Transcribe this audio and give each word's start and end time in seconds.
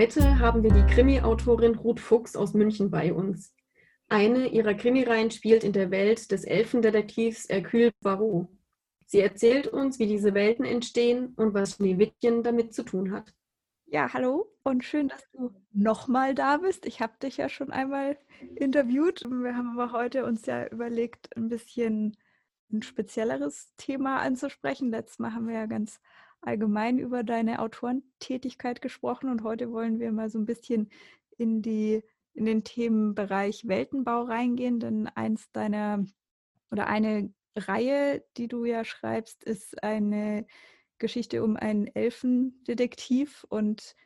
Heute 0.00 0.38
haben 0.38 0.62
wir 0.62 0.70
die 0.70 0.94
Krimi-Autorin 0.94 1.74
Ruth 1.74 2.00
Fuchs 2.00 2.34
aus 2.34 2.54
München 2.54 2.90
bei 2.90 3.12
uns. 3.12 3.54
Eine 4.08 4.46
ihrer 4.46 4.72
Krimireihen 4.72 5.30
spielt 5.30 5.62
in 5.62 5.74
der 5.74 5.90
Welt 5.90 6.30
des 6.30 6.44
Elfendetektivs 6.44 7.50
Hercule 7.50 7.92
Poirot. 8.00 8.48
Sie 9.04 9.20
erzählt 9.20 9.66
uns, 9.66 9.98
wie 9.98 10.06
diese 10.06 10.32
Welten 10.32 10.64
entstehen 10.64 11.34
und 11.36 11.52
was 11.52 11.74
Schneewittchen 11.74 12.42
damit 12.42 12.72
zu 12.72 12.82
tun 12.82 13.12
hat. 13.12 13.34
Ja, 13.84 14.10
hallo 14.14 14.50
und 14.62 14.86
schön, 14.86 15.08
dass 15.08 15.22
du 15.32 15.50
nochmal 15.70 16.34
da 16.34 16.56
bist. 16.56 16.86
Ich 16.86 17.02
habe 17.02 17.18
dich 17.22 17.36
ja 17.36 17.50
schon 17.50 17.70
einmal 17.70 18.16
interviewt. 18.54 19.22
Wir 19.28 19.54
haben 19.54 19.78
aber 19.78 19.92
heute 19.92 20.24
uns 20.24 20.46
ja 20.46 20.66
überlegt, 20.68 21.36
ein 21.36 21.50
bisschen 21.50 22.16
ein 22.72 22.80
spezielleres 22.80 23.74
Thema 23.76 24.20
anzusprechen. 24.20 24.92
Letztes 24.92 25.18
Mal 25.18 25.34
haben 25.34 25.46
wir 25.46 25.56
ja 25.56 25.66
ganz 25.66 26.00
allgemein 26.42 26.98
über 26.98 27.22
deine 27.22 27.60
Autorentätigkeit 27.60 28.80
gesprochen 28.82 29.30
und 29.30 29.42
heute 29.42 29.72
wollen 29.72 29.98
wir 30.00 30.12
mal 30.12 30.30
so 30.30 30.38
ein 30.38 30.46
bisschen 30.46 30.90
in 31.36 31.62
die 31.62 32.02
in 32.34 32.44
den 32.44 32.64
Themenbereich 32.64 33.66
Weltenbau 33.66 34.22
reingehen, 34.22 34.78
denn 34.80 35.08
eins 35.08 35.50
deiner 35.52 36.04
oder 36.70 36.86
eine 36.86 37.32
Reihe, 37.56 38.24
die 38.36 38.48
du 38.48 38.64
ja 38.64 38.84
schreibst, 38.84 39.42
ist 39.44 39.82
eine 39.82 40.46
Geschichte 40.98 41.42
um 41.42 41.56
einen 41.56 41.88
Elfendetektiv 41.88 43.44
und 43.48 43.96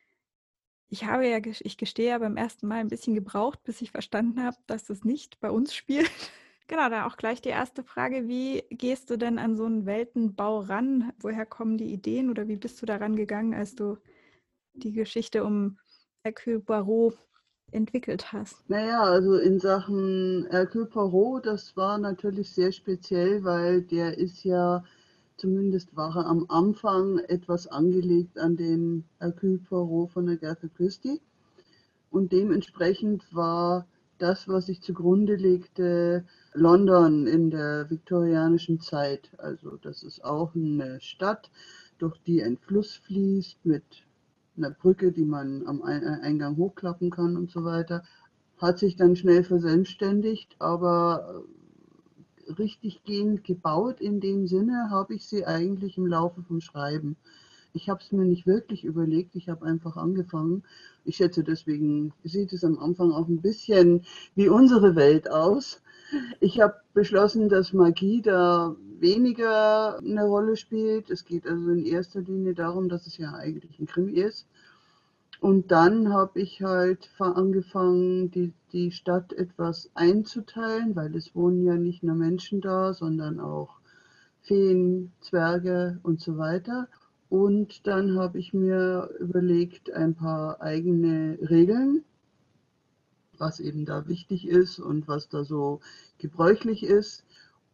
ich 0.89 1.05
habe 1.05 1.29
ja, 1.29 1.39
ich 1.43 1.77
gestehe 1.77 2.11
ja 2.11 2.19
beim 2.19 2.37
ersten 2.37 2.69
Mal 2.69 2.77
ein 2.77 2.89
bisschen 2.89 3.15
gebraucht, 3.15 3.63
bis 3.65 3.83
ich 3.83 3.91
verstanden 3.91 4.43
habe, 4.43 4.57
dass 4.67 4.91
es 4.91 5.05
nicht 5.05 5.41
bei 5.41 5.51
uns 5.51 5.75
spielt. 5.75 6.11
Genau, 6.67 6.89
da 6.89 7.07
auch 7.07 7.17
gleich 7.17 7.41
die 7.43 7.51
erste 7.51 7.83
Frage, 7.83 8.29
wie 8.29 8.65
gehst 8.71 9.11
du 9.11 9.17
denn 9.17 9.39
an 9.39 9.57
so 9.57 9.65
einen 9.65 9.87
Weltenbau 9.87 10.61
ran? 10.61 11.13
Woher 11.21 11.47
kommen 11.47 11.77
die 11.77 11.93
Ideen 11.93 12.31
oder 12.31 12.49
wie 12.49 12.57
bist 12.57 12.81
du 12.83 12.87
daran 12.87 13.17
gegangen, 13.17 13.55
als 13.55 13.75
du 13.75 13.99
die 14.75 14.93
Geschichte 14.93 15.45
um 15.45 15.79
Hercule 16.25 16.61
Poirot 16.61 17.17
entwickelt 17.73 18.33
hast? 18.33 18.69
Naja, 18.69 19.03
also 19.03 19.37
in 19.37 19.61
Sachen 19.61 20.47
Hercule 20.51 20.87
Poirot, 20.87 21.47
das 21.47 21.77
war 21.77 21.99
natürlich 21.99 22.51
sehr 22.51 22.73
speziell, 22.73 23.45
weil 23.45 23.83
der 23.83 24.19
ist 24.19 24.45
ja 24.45 24.85
Zumindest 25.37 25.97
war 25.97 26.17
er 26.17 26.27
am 26.27 26.47
Anfang 26.49 27.19
etwas 27.19 27.67
angelegt 27.67 28.39
an 28.39 28.57
den 28.57 29.05
Hercule 29.19 29.59
Poirot 29.59 30.13
von 30.13 30.29
Agatha 30.29 30.69
Christie. 30.69 31.21
Und 32.11 32.31
dementsprechend 32.31 33.25
war 33.35 33.87
das, 34.19 34.47
was 34.47 34.67
sich 34.67 34.81
zugrunde 34.81 35.35
legte, 35.35 36.25
London 36.55 37.27
in 37.27 37.51
der 37.51 37.91
viktorianischen 37.91 38.81
Zeit. 38.81 39.31
Also 39.39 39.77
das 39.83 40.05
ist 40.05 40.25
auch 40.25 40.55
eine 40.55 41.01
Stadt, 41.01 41.51
durch 41.99 42.17
die 42.27 42.43
ein 42.43 42.57
Fluss 42.59 42.95
fließt 42.95 43.67
mit 43.67 43.83
einer 44.57 44.71
Brücke, 44.71 45.11
die 45.11 45.25
man 45.25 45.67
am 45.67 45.83
Eingang 45.83 46.57
hochklappen 46.57 47.11
kann 47.11 47.37
und 47.37 47.51
so 47.51 47.65
weiter. 47.65 48.05
Hat 48.59 48.79
sich 48.79 48.95
dann 48.95 49.17
schnell 49.17 49.43
verselbstständigt, 49.43 50.55
aber 50.61 51.43
richtig 52.59 53.03
gehend 53.05 53.43
gebaut 53.43 54.01
in 54.01 54.21
dem 54.21 54.47
Sinne 54.47 54.91
habe 54.91 55.15
ich 55.15 55.27
sie 55.27 55.45
eigentlich 55.45 55.99
im 55.99 56.07
Laufe 56.07 56.43
vom 56.43 56.61
Schreiben. 56.61 57.17
Ich 57.73 57.91
habe 57.91 58.01
es 58.01 58.13
mir 58.13 58.25
nicht 58.25 58.47
wirklich 58.47 58.85
überlegt, 58.85 59.35
ich 59.35 59.49
habe 59.49 59.67
einfach 59.67 59.97
angefangen. 59.97 60.63
Ich 61.05 61.17
schätze, 61.17 61.43
deswegen 61.43 62.13
sieht 62.23 62.53
es 62.53 62.63
am 62.63 62.79
Anfang 62.79 63.11
auch 63.11 63.27
ein 63.27 63.41
bisschen 63.41 64.05
wie 64.37 64.49
unsere 64.49 64.95
Welt 64.95 65.29
aus. 65.29 65.81
Ich 66.41 66.61
habe 66.61 66.75
beschlossen, 66.93 67.49
dass 67.49 67.73
Magie 67.73 68.23
da 68.23 68.75
weniger 68.99 69.99
eine 69.99 70.25
Rolle 70.25 70.57
spielt. 70.57 71.11
Es 71.11 71.25
geht 71.25 71.47
also 71.47 71.71
in 71.71 71.85
erster 71.85 72.21
Linie 72.21 72.55
darum, 72.55 72.89
dass 72.89 73.07
es 73.07 73.19
ja 73.19 73.33
eigentlich 73.35 73.79
ein 73.79 73.87
Krimi 73.87 74.13
ist. 74.13 74.47
Und 75.41 75.71
dann 75.71 76.13
habe 76.13 76.41
ich 76.41 76.63
halt 76.63 77.11
angefangen, 77.19 78.31
die, 78.31 78.53
die 78.73 78.93
Stadt 78.93 79.33
etwas 79.33 79.91
einzuteilen, 79.95 80.97
weil 80.97 81.15
es 81.17 81.35
wohnen 81.35 81.65
ja 81.65 81.75
nicht 81.75 82.03
nur 82.03 82.15
Menschen 82.15 82.61
da, 82.61 82.95
sondern 82.95 83.41
auch 83.41 83.81
Feen, 84.43 85.13
Zwerge 85.21 85.99
und 86.03 86.21
so 86.21 86.39
weiter. 86.39 86.89
Und 87.29 87.87
dann 87.87 88.19
habe 88.19 88.39
ich 88.39 88.55
mir 88.55 89.11
überlegt, 89.19 89.93
ein 89.93 90.15
paar 90.15 90.63
eigene 90.63 91.39
Regeln, 91.43 92.05
was 93.39 93.61
eben 93.61 93.85
da 93.85 94.07
wichtig 94.09 94.47
ist 94.47 94.79
und 94.79 95.09
was 95.09 95.29
da 95.29 95.45
so 95.45 95.81
gebräuchlich 96.19 96.83
ist. 96.85 97.25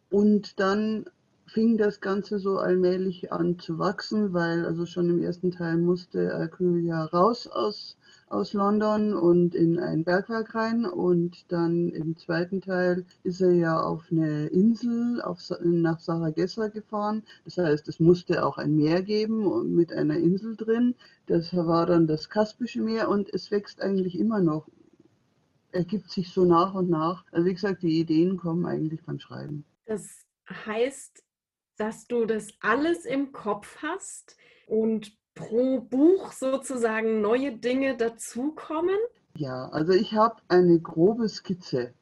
Und 0.09 0.59
dann 0.59 1.05
fing 1.53 1.77
das 1.77 1.99
Ganze 1.99 2.39
so 2.39 2.59
allmählich 2.59 3.33
an 3.33 3.59
zu 3.59 3.77
wachsen, 3.77 4.31
weil 4.31 4.65
also 4.65 4.85
schon 4.85 5.09
im 5.09 5.21
ersten 5.21 5.51
Teil 5.51 5.77
musste 5.77 6.37
Hercule 6.37 6.79
ja 6.79 7.03
raus 7.03 7.45
aus, 7.45 7.97
aus 8.29 8.53
London 8.53 9.13
und 9.13 9.53
in 9.53 9.77
ein 9.77 10.05
Bergwerk 10.05 10.55
rein 10.55 10.85
und 10.85 11.51
dann 11.51 11.89
im 11.89 12.15
zweiten 12.15 12.61
Teil 12.61 13.05
ist 13.23 13.41
er 13.41 13.51
ja 13.51 13.81
auf 13.81 14.05
eine 14.11 14.47
Insel 14.47 15.21
auf, 15.21 15.39
nach 15.61 15.99
Saragessa 15.99 16.69
gefahren. 16.69 17.23
Das 17.43 17.57
heißt, 17.57 17.89
es 17.89 17.99
musste 17.99 18.45
auch 18.45 18.57
ein 18.57 18.77
Meer 18.77 19.01
geben 19.01 19.75
mit 19.75 19.91
einer 19.91 20.15
Insel 20.15 20.55
drin. 20.55 20.95
Das 21.27 21.53
war 21.53 21.85
dann 21.85 22.07
das 22.07 22.29
Kaspische 22.29 22.81
Meer 22.81 23.09
und 23.09 23.33
es 23.33 23.51
wächst 23.51 23.81
eigentlich 23.81 24.17
immer 24.17 24.39
noch 24.39 24.67
ergibt 25.71 26.09
sich 26.09 26.31
so 26.31 26.45
nach 26.45 26.73
und 26.73 26.89
nach. 26.89 27.25
Also 27.31 27.45
wie 27.45 27.53
gesagt, 27.53 27.83
die 27.83 27.99
Ideen 27.99 28.37
kommen 28.37 28.65
eigentlich 28.65 29.03
beim 29.03 29.19
Schreiben. 29.19 29.65
Das 29.85 30.25
heißt, 30.49 31.23
dass 31.77 32.07
du 32.07 32.25
das 32.25 32.49
alles 32.59 33.05
im 33.05 33.31
Kopf 33.31 33.77
hast 33.81 34.37
und 34.67 35.17
pro 35.35 35.79
Buch 35.81 36.31
sozusagen 36.31 37.21
neue 37.21 37.57
Dinge 37.57 37.97
dazukommen? 37.97 38.97
Ja, 39.35 39.69
also 39.69 39.93
ich 39.93 40.13
habe 40.13 40.35
eine 40.47 40.79
grobe 40.79 41.29
Skizze 41.29 41.93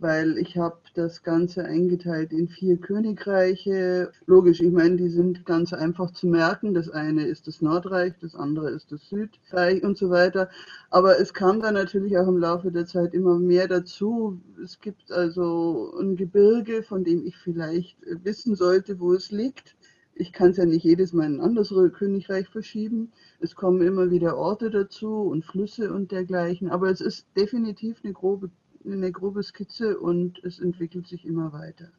weil 0.00 0.38
ich 0.38 0.56
habe 0.56 0.78
das 0.94 1.22
Ganze 1.22 1.64
eingeteilt 1.64 2.32
in 2.32 2.48
vier 2.48 2.78
Königreiche. 2.78 4.10
Logisch, 4.26 4.60
ich 4.60 4.72
meine, 4.72 4.96
die 4.96 5.10
sind 5.10 5.44
ganz 5.44 5.72
einfach 5.72 6.10
zu 6.12 6.26
merken. 6.26 6.74
Das 6.74 6.88
eine 6.88 7.26
ist 7.26 7.46
das 7.46 7.60
Nordreich, 7.60 8.14
das 8.20 8.34
andere 8.34 8.70
ist 8.70 8.90
das 8.92 9.08
Südreich 9.08 9.82
und 9.82 9.98
so 9.98 10.10
weiter. 10.10 10.48
Aber 10.88 11.20
es 11.20 11.34
kam 11.34 11.60
dann 11.60 11.74
natürlich 11.74 12.16
auch 12.16 12.28
im 12.28 12.38
Laufe 12.38 12.72
der 12.72 12.86
Zeit 12.86 13.12
immer 13.14 13.38
mehr 13.38 13.68
dazu. 13.68 14.40
Es 14.62 14.80
gibt 14.80 15.12
also 15.12 15.94
ein 16.00 16.16
Gebirge, 16.16 16.82
von 16.82 17.04
dem 17.04 17.24
ich 17.26 17.36
vielleicht 17.36 17.96
wissen 18.24 18.56
sollte, 18.56 19.00
wo 19.00 19.12
es 19.12 19.30
liegt. 19.30 19.76
Ich 20.14 20.32
kann 20.32 20.50
es 20.50 20.58
ja 20.58 20.66
nicht 20.66 20.84
jedes 20.84 21.12
Mal 21.12 21.26
in 21.26 21.36
ein 21.36 21.40
anderes 21.40 21.72
Königreich 21.94 22.48
verschieben. 22.48 23.12
Es 23.38 23.54
kommen 23.54 23.80
immer 23.80 24.10
wieder 24.10 24.36
Orte 24.36 24.70
dazu 24.70 25.22
und 25.22 25.44
Flüsse 25.46 25.92
und 25.92 26.12
dergleichen. 26.12 26.70
Aber 26.70 26.90
es 26.90 27.00
ist 27.00 27.26
definitiv 27.36 28.00
eine 28.02 28.12
grobe 28.12 28.50
eine 28.84 29.12
grobe 29.12 29.42
Skizze 29.42 29.98
und 29.98 30.42
es 30.44 30.58
entwickelt 30.58 31.06
sich 31.06 31.24
immer 31.24 31.52
weiter. 31.52 31.92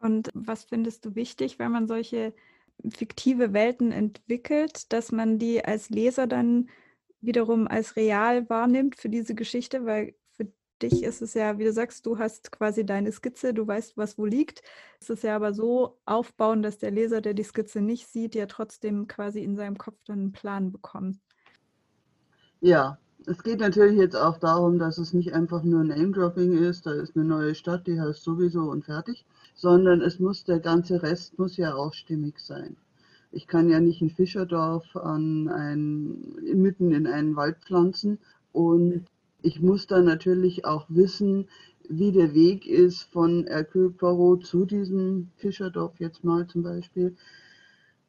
Und 0.00 0.30
was 0.34 0.64
findest 0.64 1.04
du 1.04 1.14
wichtig, 1.14 1.58
wenn 1.58 1.72
man 1.72 1.88
solche 1.88 2.34
fiktive 2.90 3.52
Welten 3.52 3.92
entwickelt, 3.92 4.92
dass 4.92 5.10
man 5.10 5.38
die 5.38 5.64
als 5.64 5.90
Leser 5.90 6.26
dann 6.26 6.68
wiederum 7.20 7.66
als 7.66 7.96
real 7.96 8.48
wahrnimmt 8.48 8.96
für 8.96 9.08
diese 9.08 9.34
Geschichte, 9.34 9.84
weil 9.84 10.14
für 10.30 10.46
dich 10.80 11.02
ist 11.02 11.20
es 11.20 11.34
ja, 11.34 11.58
wie 11.58 11.64
du 11.64 11.72
sagst, 11.72 12.06
du 12.06 12.18
hast 12.18 12.52
quasi 12.52 12.86
deine 12.86 13.10
Skizze, 13.10 13.52
du 13.52 13.66
weißt, 13.66 13.96
was 13.96 14.16
wo 14.18 14.24
liegt. 14.24 14.62
Es 15.00 15.10
ist 15.10 15.24
ja 15.24 15.34
aber 15.34 15.52
so 15.52 15.98
aufbauen, 16.04 16.62
dass 16.62 16.78
der 16.78 16.92
Leser, 16.92 17.20
der 17.20 17.34
die 17.34 17.42
Skizze 17.42 17.80
nicht 17.80 18.06
sieht, 18.06 18.36
ja 18.36 18.46
trotzdem 18.46 19.08
quasi 19.08 19.42
in 19.42 19.56
seinem 19.56 19.78
Kopf 19.78 19.98
dann 20.04 20.20
einen 20.20 20.32
Plan 20.32 20.70
bekommt. 20.70 21.18
Ja, 22.60 22.98
es 23.26 23.42
geht 23.42 23.60
natürlich 23.60 23.98
jetzt 23.98 24.16
auch 24.16 24.38
darum, 24.38 24.78
dass 24.78 24.98
es 24.98 25.12
nicht 25.12 25.34
einfach 25.34 25.62
nur 25.62 25.84
Name-Dropping 25.84 26.52
ist, 26.52 26.86
da 26.86 26.92
ist 26.92 27.16
eine 27.16 27.24
neue 27.24 27.54
Stadt, 27.54 27.86
die 27.86 28.00
heißt 28.00 28.22
sowieso 28.22 28.70
und 28.70 28.84
fertig, 28.84 29.24
sondern 29.54 30.00
es 30.00 30.18
muss, 30.18 30.44
der 30.44 30.60
ganze 30.60 31.02
Rest 31.02 31.38
muss 31.38 31.56
ja 31.56 31.74
auch 31.74 31.92
stimmig 31.92 32.38
sein. 32.38 32.76
Ich 33.30 33.46
kann 33.46 33.68
ja 33.68 33.80
nicht 33.80 34.00
ein 34.00 34.10
Fischerdorf 34.10 34.96
an 34.96 35.48
ein, 35.48 36.36
mitten 36.54 36.92
in 36.92 37.06
einen 37.06 37.36
Wald 37.36 37.58
pflanzen 37.58 38.18
und 38.52 39.04
ich 39.42 39.60
muss 39.60 39.86
dann 39.86 40.06
natürlich 40.06 40.64
auch 40.64 40.86
wissen, 40.88 41.48
wie 41.88 42.12
der 42.12 42.34
Weg 42.34 42.66
ist 42.66 43.02
von 43.02 43.46
Hercule 43.46 43.90
Poirot 43.90 44.46
zu 44.46 44.64
diesem 44.64 45.30
Fischerdorf 45.36 45.98
jetzt 45.98 46.24
mal 46.24 46.46
zum 46.46 46.62
Beispiel. 46.62 47.16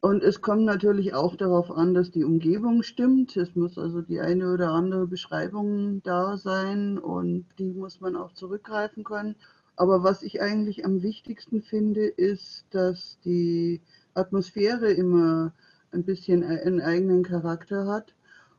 Und 0.02 0.22
es 0.24 0.40
kommt 0.40 0.64
natürlich 0.64 1.12
auch 1.12 1.36
darauf 1.36 1.70
an, 1.70 1.92
dass 1.92 2.10
die 2.10 2.24
Umgebung 2.24 2.82
stimmt. 2.82 3.36
Es 3.36 3.54
muss 3.54 3.76
also 3.76 4.00
die 4.00 4.20
eine 4.20 4.52
oder 4.52 4.70
andere 4.72 5.06
Beschreibung 5.06 6.02
da 6.02 6.38
sein 6.38 6.98
und 6.98 7.44
die 7.58 7.72
muss 7.74 8.00
man 8.00 8.16
auch 8.16 8.32
zurückgreifen 8.32 9.04
können. 9.04 9.36
Aber 9.76 10.02
was 10.02 10.22
ich 10.22 10.40
eigentlich 10.40 10.86
am 10.86 11.02
wichtigsten 11.02 11.60
finde, 11.62 12.06
ist, 12.06 12.64
dass 12.70 13.18
die 13.26 13.82
Atmosphäre 14.14 14.90
immer 14.90 15.52
ein 15.92 16.04
bisschen 16.04 16.44
einen 16.44 16.80
eigenen 16.80 17.22
Charakter 17.22 17.86
hat 17.86 18.14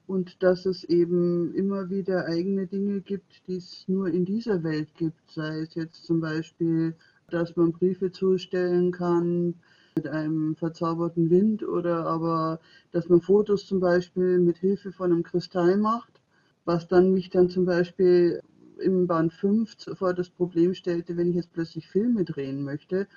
und 0.06 0.44
dass 0.44 0.68
es 0.68 0.84
eben 0.84 1.56
immer 1.56 1.90
wieder 1.90 2.26
eigene 2.26 2.68
Dinge 2.68 3.02
gibt, 3.02 3.48
die 3.48 3.56
es 3.56 3.88
nur 3.88 4.10
in 4.10 4.26
dieser 4.26 4.64
Welt 4.64 4.90
gibt. 4.96 5.32
Sei 5.32 5.62
es 5.62 5.74
jetzt 5.74 6.06
zum 6.06 6.22
Beispiel, 6.22 6.96
dass 7.30 7.56
man 7.56 7.72
Briefe 7.72 8.12
zustellen 8.12 8.92
kann, 8.92 9.56
mit 9.96 10.08
einem 10.08 10.56
verzauberten 10.56 11.30
Wind 11.30 11.64
oder 11.64 12.06
aber, 12.06 12.60
dass 12.92 13.10
man 13.10 13.22
Fotos 13.22 13.66
zum 13.66 13.80
Beispiel 13.80 14.40
mit 14.40 14.58
Hilfe 14.58 14.92
von 14.92 15.12
einem 15.12 15.24
Kristall 15.24 15.78
macht, 15.78 16.22
was 16.66 16.88
dann 16.88 17.14
mich 17.14 17.30
dann 17.30 17.50
zum 17.50 17.66
Beispiel 17.66 18.42
im 18.80 19.08
Band 19.08 19.34
5 19.34 19.76
vor 19.94 20.14
das 20.14 20.30
Problem 20.30 20.74
stellte, 20.74 21.18
wenn 21.18 21.30
ich 21.30 21.36
jetzt 21.36 21.54
plötzlich 21.54 21.88
Filme 21.88 22.26
drehen 22.26 22.64
möchte, 22.64 23.08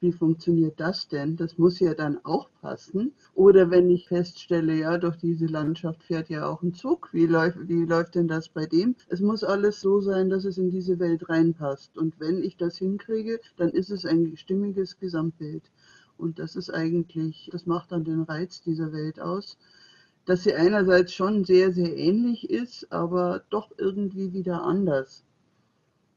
wie 0.00 0.12
funktioniert 0.12 0.78
das 0.78 1.08
denn? 1.08 1.36
Das 1.36 1.58
muss 1.58 1.80
ja 1.80 1.94
dann 1.94 2.18
auch 2.24 2.48
passen. 2.60 3.12
Oder 3.34 3.70
wenn 3.70 3.90
ich 3.90 4.08
feststelle, 4.08 4.74
ja, 4.74 4.98
durch 4.98 5.16
diese 5.16 5.46
Landschaft 5.46 6.02
fährt 6.02 6.28
ja 6.28 6.46
auch 6.46 6.62
ein 6.62 6.74
Zug, 6.74 7.08
wie 7.12 7.26
läuft, 7.26 7.68
wie 7.68 7.84
läuft 7.84 8.14
denn 8.14 8.28
das 8.28 8.48
bei 8.48 8.66
dem? 8.66 8.94
Es 9.08 9.20
muss 9.20 9.42
alles 9.42 9.80
so 9.80 10.00
sein, 10.00 10.28
dass 10.28 10.44
es 10.44 10.58
in 10.58 10.70
diese 10.70 10.98
Welt 10.98 11.28
reinpasst. 11.28 11.96
Und 11.96 12.20
wenn 12.20 12.42
ich 12.42 12.56
das 12.56 12.76
hinkriege, 12.76 13.40
dann 13.56 13.70
ist 13.70 13.90
es 13.90 14.04
ein 14.04 14.36
stimmiges 14.36 14.98
Gesamtbild. 14.98 15.62
Und 16.18 16.38
das 16.38 16.56
ist 16.56 16.70
eigentlich, 16.70 17.48
das 17.52 17.66
macht 17.66 17.92
dann 17.92 18.04
den 18.04 18.22
Reiz 18.22 18.62
dieser 18.62 18.92
Welt 18.92 19.20
aus, 19.20 19.56
dass 20.24 20.42
sie 20.42 20.54
einerseits 20.54 21.12
schon 21.12 21.44
sehr, 21.44 21.72
sehr 21.72 21.96
ähnlich 21.96 22.50
ist, 22.50 22.92
aber 22.92 23.44
doch 23.50 23.70
irgendwie 23.78 24.32
wieder 24.32 24.62
anders. 24.62 25.22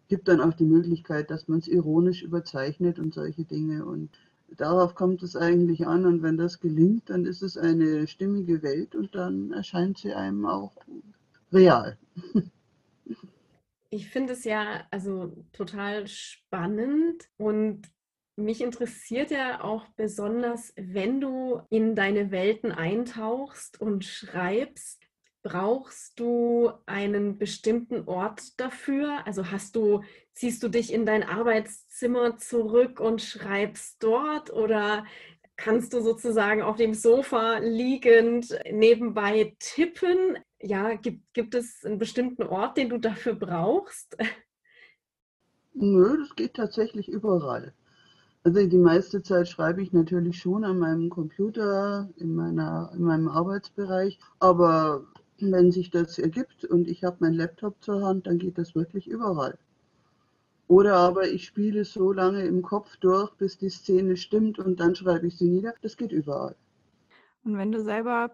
Gibt 0.07 0.27
dann 0.27 0.41
auch 0.41 0.53
die 0.53 0.65
Möglichkeit, 0.65 1.29
dass 1.29 1.47
man 1.47 1.59
es 1.59 1.67
ironisch 1.67 2.23
überzeichnet 2.23 2.97
und 2.97 3.13
solche 3.13 3.43
Dinge. 3.43 3.85
Und 3.85 4.09
darauf 4.57 4.95
kommt 4.95 5.21
es 5.21 5.35
eigentlich 5.35 5.85
an. 5.85 6.05
Und 6.05 6.23
wenn 6.23 6.37
das 6.37 6.59
gelingt, 6.59 7.09
dann 7.11 7.25
ist 7.25 7.43
es 7.43 7.57
eine 7.57 8.07
stimmige 8.07 8.63
Welt 8.63 8.95
und 8.95 9.13
dann 9.13 9.51
erscheint 9.51 9.99
sie 9.99 10.13
einem 10.13 10.45
auch 10.45 10.73
real. 11.53 11.97
Ich 13.91 14.09
finde 14.09 14.33
es 14.33 14.43
ja 14.43 14.85
also 14.91 15.35
total 15.51 16.07
spannend 16.07 17.27
und 17.37 17.89
mich 18.39 18.61
interessiert 18.61 19.31
ja 19.31 19.63
auch 19.63 19.87
besonders, 19.95 20.73
wenn 20.75 21.21
du 21.21 21.61
in 21.69 21.95
deine 21.95 22.31
Welten 22.31 22.71
eintauchst 22.71 23.79
und 23.79 24.05
schreibst, 24.05 25.03
brauchst 25.41 26.19
du 26.19 26.71
einen 26.85 27.37
bestimmten 27.37 28.07
Ort 28.07 28.59
dafür? 28.59 29.25
Also 29.25 29.51
hast 29.51 29.75
du, 29.75 30.03
ziehst 30.33 30.63
du 30.63 30.67
dich 30.69 30.91
in 30.91 31.05
dein 31.05 31.23
Arbeitszimmer 31.23 32.37
zurück 32.37 32.99
und 32.99 33.21
schreibst 33.21 34.03
dort 34.03 34.51
oder 34.51 35.05
kannst 35.55 35.93
du 35.93 36.01
sozusagen 36.01 36.61
auf 36.61 36.77
dem 36.77 36.93
Sofa 36.93 37.57
liegend 37.57 38.57
nebenbei 38.71 39.55
tippen? 39.59 40.37
Ja, 40.61 40.95
gibt, 40.95 41.33
gibt 41.33 41.55
es 41.55 41.85
einen 41.85 41.99
bestimmten 41.99 42.43
Ort, 42.43 42.77
den 42.77 42.89
du 42.89 42.97
dafür 42.97 43.35
brauchst? 43.35 44.17
Nö, 45.73 46.17
das 46.17 46.35
geht 46.35 46.55
tatsächlich 46.55 47.07
überall. 47.07 47.73
Also 48.43 48.65
die 48.65 48.77
meiste 48.77 49.21
Zeit 49.21 49.49
schreibe 49.49 49.81
ich 49.81 49.91
natürlich 49.91 50.39
schon 50.39 50.63
an 50.63 50.79
meinem 50.79 51.09
Computer, 51.09 52.09
in, 52.17 52.35
meiner, 52.35 52.91
in 52.95 53.03
meinem 53.03 53.27
Arbeitsbereich, 53.27 54.17
aber 54.39 55.05
wenn 55.39 55.71
sich 55.71 55.89
das 55.89 56.19
ergibt 56.19 56.65
und 56.65 56.87
ich 56.87 57.03
habe 57.03 57.17
meinen 57.19 57.35
Laptop 57.35 57.81
zur 57.83 58.01
Hand, 58.01 58.27
dann 58.27 58.39
geht 58.39 58.57
das 58.57 58.75
wirklich 58.75 59.07
überall. 59.07 59.57
Oder 60.67 60.95
aber 60.97 61.27
ich 61.27 61.45
spiele 61.45 61.83
so 61.83 62.13
lange 62.13 62.45
im 62.45 62.61
Kopf 62.61 62.95
durch, 62.97 63.31
bis 63.35 63.57
die 63.57 63.69
Szene 63.69 64.15
stimmt 64.15 64.59
und 64.59 64.79
dann 64.79 64.95
schreibe 64.95 65.27
ich 65.27 65.37
sie 65.37 65.49
nieder. 65.49 65.73
Das 65.81 65.97
geht 65.97 66.11
überall. 66.11 66.55
Und 67.43 67.57
wenn 67.57 67.71
du 67.71 67.81
selber 67.81 68.31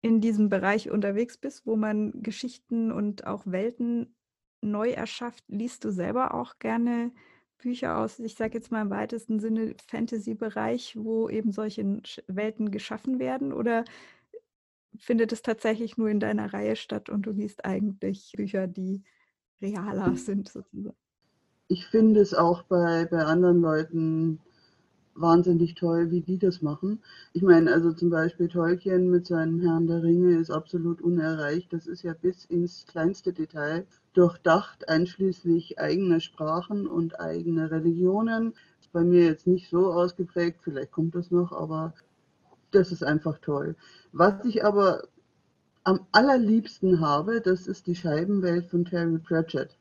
in 0.00 0.20
diesem 0.20 0.48
Bereich 0.48 0.90
unterwegs 0.90 1.36
bist, 1.36 1.66
wo 1.66 1.76
man 1.76 2.22
Geschichten 2.22 2.90
und 2.90 3.26
auch 3.26 3.42
Welten 3.46 4.14
neu 4.62 4.90
erschafft, 4.90 5.44
liest 5.48 5.84
du 5.84 5.90
selber 5.90 6.34
auch 6.34 6.58
gerne 6.58 7.12
Bücher 7.62 7.98
aus, 7.98 8.18
ich 8.18 8.34
sage 8.34 8.54
jetzt 8.54 8.70
mal 8.70 8.82
im 8.82 8.90
weitesten 8.90 9.40
Sinne 9.40 9.74
Fantasy-Bereich, 9.88 10.96
wo 10.98 11.28
eben 11.28 11.52
solche 11.52 12.02
Welten 12.26 12.70
geschaffen 12.70 13.18
werden? 13.18 13.52
Oder 13.52 13.84
findet 14.98 15.32
es 15.32 15.42
tatsächlich 15.42 15.96
nur 15.96 16.08
in 16.08 16.20
deiner 16.20 16.52
Reihe 16.52 16.76
statt 16.76 17.08
und 17.08 17.22
du 17.22 17.30
liest 17.30 17.64
eigentlich 17.64 18.32
Bücher, 18.36 18.66
die 18.66 19.02
realer 19.60 20.14
sind 20.16 20.48
sozusagen? 20.48 20.96
Ich 21.68 21.86
finde 21.86 22.20
es 22.20 22.34
auch 22.34 22.64
bei, 22.64 23.06
bei 23.06 23.24
anderen 23.24 23.60
Leuten 23.60 24.40
wahnsinnig 25.14 25.74
toll, 25.74 26.10
wie 26.10 26.20
die 26.20 26.38
das 26.38 26.62
machen. 26.62 27.02
Ich 27.32 27.42
meine, 27.42 27.72
also 27.72 27.92
zum 27.92 28.10
Beispiel 28.10 28.48
Tolkien 28.48 29.10
mit 29.10 29.26
seinem 29.26 29.60
Herrn 29.60 29.86
der 29.86 30.02
Ringe 30.02 30.36
ist 30.38 30.50
absolut 30.50 31.00
unerreicht. 31.00 31.72
Das 31.72 31.86
ist 31.86 32.02
ja 32.02 32.14
bis 32.14 32.44
ins 32.46 32.84
kleinste 32.86 33.32
Detail 33.32 33.86
durchdacht, 34.14 34.88
einschließlich 34.88 35.78
eigener 35.78 36.20
Sprachen 36.20 36.86
und 36.86 37.20
eigener 37.20 37.70
Religionen. 37.70 38.54
Ist 38.80 38.92
bei 38.92 39.02
mir 39.02 39.24
jetzt 39.24 39.46
nicht 39.46 39.70
so 39.70 39.92
ausgeprägt, 39.92 40.60
vielleicht 40.62 40.92
kommt 40.92 41.14
das 41.14 41.30
noch, 41.30 41.52
aber 41.52 41.94
das 42.70 42.92
ist 42.92 43.04
einfach 43.04 43.38
toll. 43.38 43.76
Was 44.12 44.44
ich 44.44 44.64
aber 44.64 45.02
am 45.84 46.06
allerliebsten 46.12 47.00
habe, 47.00 47.40
das 47.40 47.66
ist 47.66 47.86
die 47.86 47.96
Scheibenwelt 47.96 48.66
von 48.66 48.84
Terry 48.84 49.18
Pratchett 49.18 49.76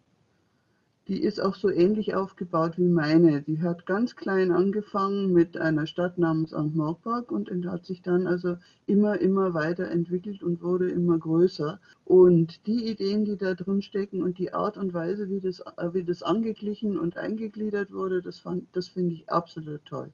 die 1.12 1.22
ist 1.22 1.42
auch 1.42 1.56
so 1.56 1.69
ähnlich 1.69 2.16
aufgebaut 2.16 2.78
wie 2.78 2.88
meine. 2.88 3.42
Die 3.42 3.62
hat 3.62 3.86
ganz 3.86 4.16
klein 4.16 4.50
angefangen 4.50 5.34
mit 5.34 5.58
einer 5.58 5.86
Stadt 5.86 6.18
namens 6.18 6.54
Ankh-Morpork 6.54 7.34
und 7.34 7.50
hat 7.66 7.86
sich 7.86 8.02
dann 8.02 8.28
also 8.28 8.56
immer, 8.86 9.19
immer 9.19 9.54
weiterentwickelt 9.54 10.42
und 10.42 10.62
wurde 10.62 10.90
immer 10.90 11.18
größer. 11.18 11.81
Und 12.06 12.66
die 12.66 12.90
Ideen, 12.90 13.25
die 13.25 13.36
da 13.36 13.56
drin 13.56 13.81
stecken 13.81 14.24
und 14.24 14.38
die 14.38 14.54
Art 14.54 14.78
und 14.78 14.94
Weise, 14.94 15.28
wie 15.28 15.42
das, 15.42 15.62
wie 15.92 16.06
das 16.06 16.24
angeglichen 16.24 16.98
und 16.98 17.18
eingegliedert 17.18 17.92
wurde, 17.92 18.22
das, 18.22 18.42
das 18.72 18.88
finde 18.88 19.16
ich 19.16 19.30
absolut 19.30 19.84
toll. 19.84 20.14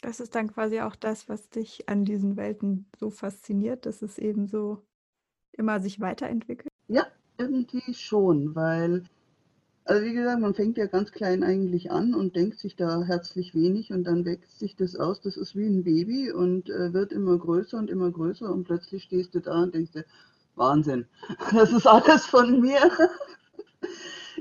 Das 0.00 0.20
ist 0.20 0.34
dann 0.34 0.50
quasi 0.50 0.80
auch 0.80 0.96
das, 0.96 1.28
was 1.28 1.50
dich 1.50 1.86
an 1.90 2.06
diesen 2.06 2.38
Welten 2.38 2.86
so 2.98 3.10
fasziniert, 3.10 3.84
dass 3.84 4.00
es 4.00 4.16
eben 4.16 4.46
so 4.46 4.80
immer 5.52 5.80
sich 5.80 6.00
weiterentwickelt? 6.00 6.70
Ja, 6.88 7.06
irgendwie 7.36 7.92
schon, 7.92 8.54
weil 8.54 9.04
also 9.84 10.04
wie 10.04 10.14
gesagt, 10.14 10.40
man 10.40 10.54
fängt 10.54 10.78
ja 10.78 10.86
ganz 10.86 11.12
klein 11.12 11.42
eigentlich 11.42 11.90
an 11.90 12.14
und 12.14 12.36
denkt 12.36 12.58
sich 12.58 12.74
da 12.74 13.02
herzlich 13.02 13.54
wenig 13.54 13.92
und 13.92 14.04
dann 14.04 14.24
wächst 14.24 14.58
sich 14.58 14.76
das 14.76 14.96
aus. 14.96 15.20
Das 15.20 15.36
ist 15.36 15.54
wie 15.54 15.66
ein 15.66 15.84
Baby 15.84 16.32
und 16.32 16.70
äh, 16.70 16.92
wird 16.94 17.12
immer 17.12 17.36
größer 17.36 17.76
und 17.76 17.90
immer 17.90 18.10
größer 18.10 18.50
und 18.50 18.64
plötzlich 18.64 19.04
stehst 19.04 19.34
du 19.34 19.40
da 19.40 19.62
und 19.62 19.74
denkst 19.74 19.92
dir, 19.92 20.04
Wahnsinn, 20.56 21.06
das 21.52 21.72
ist 21.72 21.86
alles 21.86 22.24
von 22.24 22.60
mir. 22.60 22.90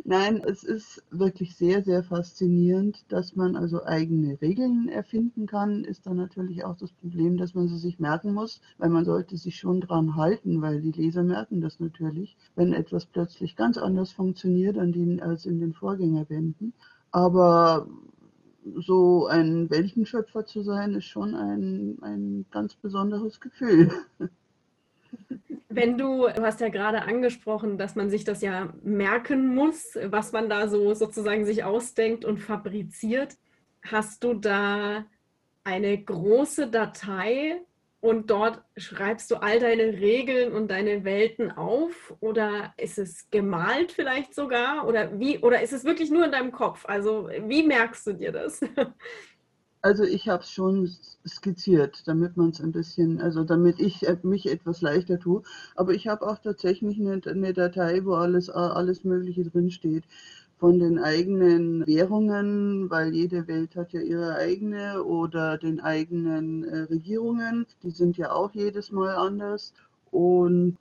Nein, 0.05 0.41
es 0.45 0.63
ist 0.63 1.03
wirklich 1.12 1.55
sehr, 1.55 1.83
sehr 1.83 2.03
faszinierend, 2.03 3.05
dass 3.09 3.35
man 3.35 3.55
also 3.55 3.83
eigene 3.83 4.39
Regeln 4.41 4.88
erfinden 4.88 5.45
kann. 5.45 5.83
Ist 5.83 6.05
dann 6.07 6.17
natürlich 6.17 6.63
auch 6.63 6.75
das 6.77 6.91
Problem, 6.91 7.38
dass 7.38 7.53
man 7.53 7.67
sie 7.67 7.77
sich 7.77 8.00
merken 8.00 8.33
muss, 8.33 8.62
weil 8.77 8.89
man 8.89 9.05
sollte 9.05 9.38
sich 9.38 9.57
schon 9.57 9.81
dran 9.81 10.15
halten, 10.15 10.62
weil 10.62 10.81
die 10.81 10.91
Leser 10.91 11.23
merken 11.23 11.62
das 11.62 11.79
natürlich, 11.79 12.35
wenn 12.55 12.73
etwas 12.73 13.05
plötzlich 13.05 13.55
ganz 13.55 13.77
anders 13.77 14.12
funktioniert 14.12 14.77
an 14.77 14.91
den, 14.91 15.21
als 15.21 15.45
in 15.45 15.59
den 15.59 15.73
Vorgängerbänden. 15.73 16.73
Aber 17.12 17.88
so 18.77 19.27
ein 19.27 19.69
Weltenschöpfer 19.69 20.45
zu 20.45 20.63
sein, 20.63 20.95
ist 20.95 21.05
schon 21.05 21.35
ein, 21.35 21.97
ein 22.01 22.45
ganz 22.51 22.75
besonderes 22.75 23.39
Gefühl. 23.41 23.91
Wenn 25.75 25.98
du, 25.98 26.27
du 26.27 26.42
hast 26.44 26.62
ja 26.62 26.70
gerade 26.70 27.03
angesprochen, 27.03 27.77
dass 27.77 27.96
man 27.96 28.10
sich 28.10 28.24
das 28.24 28.42
ja 28.42 28.74
merken 28.84 29.53
muss, 29.56 29.98
was 30.06 30.32
man 30.32 30.50
da 30.50 30.68
so 30.68 30.94
sozusagen 30.94 31.46
sich 31.46 31.63
ausdenkt 31.63 32.25
und 32.25 32.39
fabriziert. 32.39 33.38
Hast 33.84 34.24
du 34.24 34.34
da 34.34 35.06
eine 35.63 35.98
große 35.98 36.68
Datei 36.68 37.62
und 38.01 38.30
dort 38.30 38.62
schreibst 38.75 39.32
du 39.32 39.38
all 39.38 39.60
deine 39.60 39.94
Regeln 39.94 40.51
und 40.51 40.70
deine 40.70 41.06
Welten 41.06 41.51
auf? 41.51 42.13
Oder 42.20 42.74
ist 42.75 42.98
es 42.98 43.30
gemalt 43.30 43.94
vielleicht 43.94 44.36
sogar? 44.36 44.86
Oder 44.86 45.20
wie, 45.20 45.39
oder 45.39 45.62
ist 45.62 45.72
es 45.72 45.86
wirklich 45.86 46.12
nur 46.12 46.25
in 46.25 46.32
deinem 46.34 46.51
Kopf? 46.51 46.86
Also 46.86 47.30
wie 47.48 47.63
merkst 47.63 48.06
du 48.08 48.13
dir 48.13 48.34
das? 48.34 48.60
Also 49.83 50.03
ich 50.03 50.29
habe 50.29 50.43
es 50.43 50.49
schon 50.51 50.89
skizziert, 51.27 52.07
damit 52.07 52.37
man 52.37 52.49
es 52.51 52.61
ein 52.61 52.71
bisschen, 52.71 53.19
also 53.21 53.43
damit 53.43 53.79
ich 53.79 54.07
äh, 54.07 54.17
mich 54.23 54.49
etwas 54.49 54.81
leichter 54.81 55.19
tue. 55.19 55.43
Aber 55.75 55.93
ich 55.93 56.07
habe 56.07 56.25
auch 56.25 56.39
tatsächlich 56.39 56.99
eine, 56.99 57.21
eine, 57.25 57.53
Datei, 57.53 58.03
wo 58.05 58.13
alles, 58.15 58.49
alles 58.49 59.03
Mögliche 59.03 59.43
drinsteht. 59.43 60.05
von 60.59 60.79
den 60.79 60.99
eigenen 60.99 61.85
Währungen, 61.87 62.89
weil 62.89 63.13
jede 63.13 63.47
Welt 63.47 63.75
hat 63.75 63.93
ja 63.93 64.01
ihre 64.01 64.35
eigene 64.37 65.03
oder 65.03 65.57
den 65.57 65.81
eigenen 65.81 66.63
äh, 66.63 66.79
Regierungen. 66.83 67.67
Die 67.83 67.91
sind 67.91 68.17
ja 68.17 68.31
auch 68.33 68.51
jedes 68.53 68.91
Mal 68.91 69.15
anders. 69.15 69.73
Und 70.11 70.77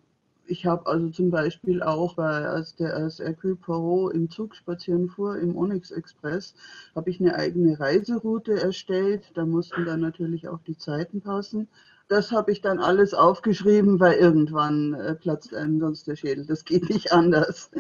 ich 0.47 0.67
habe 0.67 0.87
also 0.87 1.09
zum 1.11 1.31
Beispiel 1.31 1.83
auch, 1.83 2.17
weil 2.17 2.47
als 2.47 2.75
der 2.77 2.95
als 2.95 3.19
Hercule 3.19 3.57
Poirot 3.57 4.15
im 4.15 4.31
Zug 4.31 4.55
spazieren 4.55 5.09
fuhr, 5.09 5.39
im 5.39 5.57
Onyx 5.57 5.91
Express, 5.91 6.55
habe 6.95 7.11
ich 7.11 7.21
eine 7.21 7.35
eigene 7.35 7.79
Reiseroute 7.79 8.61
erstellt. 8.61 9.31
Da 9.35 9.47
mussten 9.47 9.85
dann 9.85 10.01
natürlich 10.01 10.49
auch 10.49 10.61
die 10.67 10.77
Zeiten 10.77 11.21
passen. 11.21 11.69
Das 12.09 12.33
habe 12.33 12.53
ich 12.53 12.61
dann 12.61 12.79
alles 12.79 13.15
aufgeschrieben, 13.15 14.01
weil 14.01 14.19
irgendwann 14.19 14.95
äh, 14.95 15.15
platzt 15.15 15.55
einem 15.55 15.81
sonst 15.81 16.07
der 16.07 16.17
Schädel. 16.17 16.45
Das 16.45 16.65
geht 16.65 16.89
nicht 16.91 17.13
anders. 17.13 17.71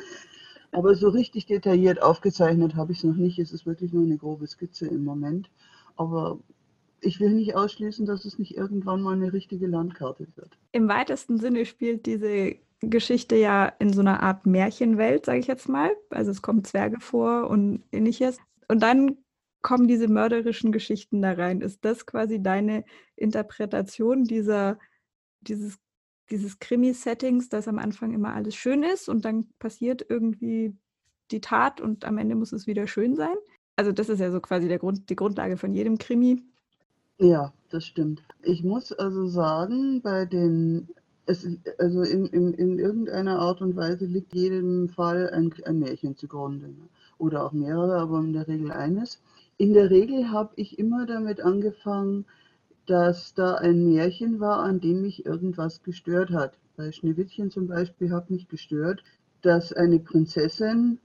Aber 0.70 0.94
so 0.94 1.10
richtig 1.10 1.46
detailliert 1.46 2.00
aufgezeichnet 2.00 2.76
habe 2.76 2.92
ich 2.92 2.98
es 2.98 3.04
noch 3.04 3.16
nicht. 3.16 3.38
Es 3.38 3.52
ist 3.52 3.66
wirklich 3.66 3.92
nur 3.92 4.04
eine 4.04 4.16
grobe 4.16 4.46
Skizze 4.46 4.86
im 4.86 5.04
Moment. 5.04 5.50
Aber 5.96 6.38
ich 7.02 7.20
will 7.20 7.30
nicht 7.30 7.54
ausschließen, 7.54 8.06
dass 8.06 8.24
es 8.24 8.38
nicht 8.38 8.56
irgendwann 8.56 9.02
mal 9.02 9.14
eine 9.14 9.32
richtige 9.32 9.66
Landkarte 9.66 10.26
wird. 10.36 10.56
Im 10.72 10.88
weitesten 10.88 11.38
Sinne 11.38 11.66
spielt 11.66 12.06
diese 12.06 12.56
Geschichte 12.80 13.36
ja 13.36 13.66
in 13.78 13.92
so 13.92 14.00
einer 14.00 14.22
Art 14.22 14.46
Märchenwelt, 14.46 15.26
sage 15.26 15.38
ich 15.38 15.46
jetzt 15.46 15.68
mal. 15.68 15.90
Also 16.10 16.30
es 16.30 16.42
kommen 16.42 16.64
Zwerge 16.64 17.00
vor 17.00 17.50
und 17.50 17.82
ähnliches. 17.92 18.38
Und 18.68 18.82
dann 18.82 19.18
kommen 19.62 19.86
diese 19.86 20.08
mörderischen 20.08 20.72
Geschichten 20.72 21.22
da 21.22 21.32
rein. 21.32 21.60
Ist 21.60 21.84
das 21.84 22.06
quasi 22.06 22.42
deine 22.42 22.84
Interpretation 23.16 24.24
dieser, 24.24 24.78
dieses 25.40 25.78
dieses 26.32 26.58
Krimi-Settings, 26.58 27.48
dass 27.50 27.68
am 27.68 27.78
Anfang 27.78 28.12
immer 28.12 28.34
alles 28.34 28.56
schön 28.56 28.82
ist 28.82 29.08
und 29.08 29.24
dann 29.24 29.48
passiert 29.58 30.04
irgendwie 30.08 30.74
die 31.30 31.40
Tat 31.40 31.80
und 31.80 32.04
am 32.04 32.18
Ende 32.18 32.34
muss 32.34 32.52
es 32.52 32.66
wieder 32.66 32.86
schön 32.86 33.14
sein. 33.14 33.34
Also 33.76 33.92
das 33.92 34.08
ist 34.08 34.18
ja 34.18 34.30
so 34.30 34.40
quasi 34.40 34.66
der 34.66 34.78
Grund, 34.78 35.10
die 35.10 35.16
Grundlage 35.16 35.56
von 35.56 35.72
jedem 35.72 35.98
Krimi. 35.98 36.42
Ja, 37.20 37.52
das 37.70 37.86
stimmt. 37.86 38.22
Ich 38.42 38.62
muss 38.64 38.92
also 38.92 39.26
sagen, 39.26 40.02
bei 40.02 40.26
den, 40.26 40.88
es, 41.26 41.46
also 41.78 42.02
in, 42.02 42.26
in, 42.26 42.52
in 42.54 42.78
irgendeiner 42.78 43.38
Art 43.38 43.62
und 43.62 43.76
Weise 43.76 44.04
liegt 44.04 44.34
jedem 44.34 44.88
Fall 44.90 45.30
ein, 45.30 45.52
ein 45.64 45.78
Märchen 45.78 46.16
zugrunde. 46.16 46.68
Ne? 46.68 46.88
Oder 47.18 47.44
auch 47.46 47.52
mehrere, 47.52 47.96
aber 47.98 48.18
in 48.20 48.32
der 48.34 48.46
Regel 48.48 48.72
eines. 48.72 49.22
In 49.56 49.72
der 49.72 49.88
Regel 49.90 50.30
habe 50.30 50.52
ich 50.56 50.78
immer 50.78 51.06
damit 51.06 51.40
angefangen, 51.40 52.26
dass 52.86 53.34
da 53.34 53.54
ein 53.54 53.84
Märchen 53.92 54.40
war, 54.40 54.60
an 54.60 54.80
dem 54.80 55.02
mich 55.02 55.24
irgendwas 55.26 55.82
gestört 55.82 56.30
hat. 56.30 56.58
Bei 56.76 56.92
Schneewittchen 56.92 57.50
zum 57.50 57.68
Beispiel 57.68 58.10
hat 58.12 58.30
mich 58.30 58.48
gestört, 58.48 59.02
dass 59.42 59.72
eine 59.72 59.98
Prinzessin 60.00 60.98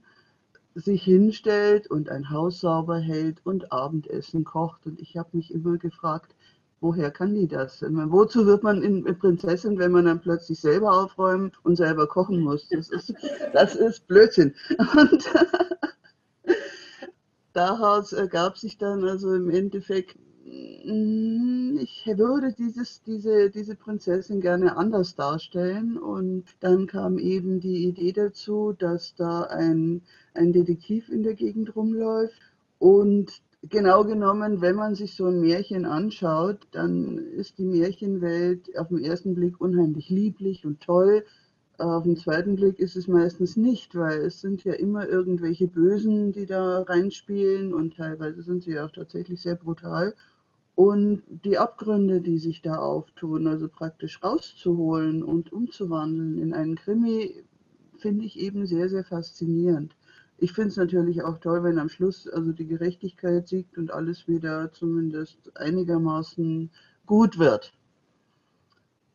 sich 0.78 1.02
hinstellt 1.02 1.88
und 1.88 2.08
ein 2.08 2.30
Haus 2.30 2.60
sauber 2.60 2.98
hält 2.98 3.40
und 3.44 3.72
Abendessen 3.72 4.44
kocht. 4.44 4.86
Und 4.86 5.00
ich 5.00 5.16
habe 5.16 5.28
mich 5.32 5.52
immer 5.52 5.76
gefragt, 5.76 6.34
woher 6.80 7.10
kann 7.10 7.34
die 7.34 7.48
das? 7.48 7.82
Wozu 7.82 8.46
wird 8.46 8.62
man 8.62 8.82
in 8.82 9.04
Prinzessin, 9.18 9.78
wenn 9.78 9.92
man 9.92 10.04
dann 10.04 10.20
plötzlich 10.20 10.60
selber 10.60 10.92
aufräumen 10.92 11.52
und 11.64 11.76
selber 11.76 12.06
kochen 12.06 12.40
muss? 12.40 12.68
Das 12.68 12.90
ist, 12.90 13.12
das 13.52 13.74
ist 13.74 14.06
Blödsinn. 14.06 14.54
Und 14.96 15.24
daraus 17.52 18.12
ergab 18.12 18.56
sich 18.56 18.78
dann 18.78 19.04
also 19.04 19.34
im 19.34 19.50
Endeffekt 19.50 20.16
ich 21.80 22.06
würde 22.16 22.52
dieses, 22.52 23.02
diese, 23.02 23.50
diese 23.50 23.74
Prinzessin 23.74 24.40
gerne 24.40 24.76
anders 24.76 25.14
darstellen. 25.14 25.96
Und 25.96 26.44
dann 26.60 26.86
kam 26.86 27.18
eben 27.18 27.60
die 27.60 27.86
Idee 27.86 28.12
dazu, 28.12 28.74
dass 28.78 29.14
da 29.14 29.42
ein, 29.42 30.02
ein 30.34 30.52
Detektiv 30.52 31.08
in 31.08 31.22
der 31.22 31.34
Gegend 31.34 31.74
rumläuft. 31.76 32.40
Und 32.78 33.42
genau 33.62 34.04
genommen, 34.04 34.60
wenn 34.60 34.76
man 34.76 34.94
sich 34.94 35.14
so 35.14 35.26
ein 35.26 35.40
Märchen 35.40 35.84
anschaut, 35.84 36.66
dann 36.72 37.18
ist 37.18 37.58
die 37.58 37.64
Märchenwelt 37.64 38.76
auf 38.78 38.88
den 38.88 39.04
ersten 39.04 39.34
Blick 39.34 39.60
unheimlich 39.60 40.10
lieblich 40.10 40.64
und 40.64 40.80
toll. 40.80 41.24
Auf 41.78 42.02
den 42.02 42.16
zweiten 42.16 42.56
Blick 42.56 42.80
ist 42.80 42.96
es 42.96 43.06
meistens 43.06 43.56
nicht, 43.56 43.94
weil 43.94 44.22
es 44.22 44.40
sind 44.40 44.64
ja 44.64 44.72
immer 44.72 45.08
irgendwelche 45.08 45.68
Bösen, 45.68 46.32
die 46.32 46.46
da 46.46 46.82
reinspielen 46.82 47.72
und 47.72 47.96
teilweise 47.96 48.42
sind 48.42 48.64
sie 48.64 48.80
auch 48.80 48.90
tatsächlich 48.90 49.42
sehr 49.42 49.54
brutal. 49.54 50.14
Und 50.78 51.24
die 51.44 51.58
Abgründe, 51.58 52.20
die 52.20 52.38
sich 52.38 52.62
da 52.62 52.76
auftun, 52.76 53.48
also 53.48 53.68
praktisch 53.68 54.22
rauszuholen 54.22 55.24
und 55.24 55.52
umzuwandeln 55.52 56.38
in 56.38 56.54
einen 56.54 56.76
Krimi, 56.76 57.42
finde 57.96 58.24
ich 58.24 58.38
eben 58.38 58.64
sehr, 58.64 58.88
sehr 58.88 59.02
faszinierend. 59.02 59.96
Ich 60.36 60.52
finde 60.52 60.68
es 60.68 60.76
natürlich 60.76 61.24
auch 61.24 61.38
toll, 61.38 61.64
wenn 61.64 61.80
am 61.80 61.88
Schluss 61.88 62.28
also 62.28 62.52
die 62.52 62.68
Gerechtigkeit 62.68 63.48
siegt 63.48 63.76
und 63.76 63.90
alles 63.90 64.28
wieder 64.28 64.72
zumindest 64.72 65.50
einigermaßen 65.56 66.70
gut 67.06 67.40
wird. 67.40 67.72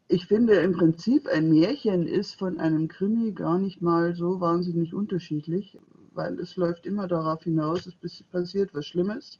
Ich 0.09 0.27
finde 0.27 0.55
im 0.55 0.73
Prinzip 0.73 1.27
ein 1.27 1.49
Märchen 1.49 2.07
ist 2.07 2.33
von 2.33 2.59
einem 2.59 2.89
Krimi 2.89 3.31
gar 3.31 3.57
nicht 3.57 3.81
mal 3.81 4.13
so 4.17 4.41
wahnsinnig 4.41 4.93
unterschiedlich, 4.93 5.79
weil 6.13 6.37
es 6.41 6.57
läuft 6.57 6.85
immer 6.85 7.07
darauf 7.07 7.41
hinaus, 7.45 7.87
es 7.87 8.23
passiert 8.23 8.73
was 8.73 8.85
Schlimmes 8.85 9.39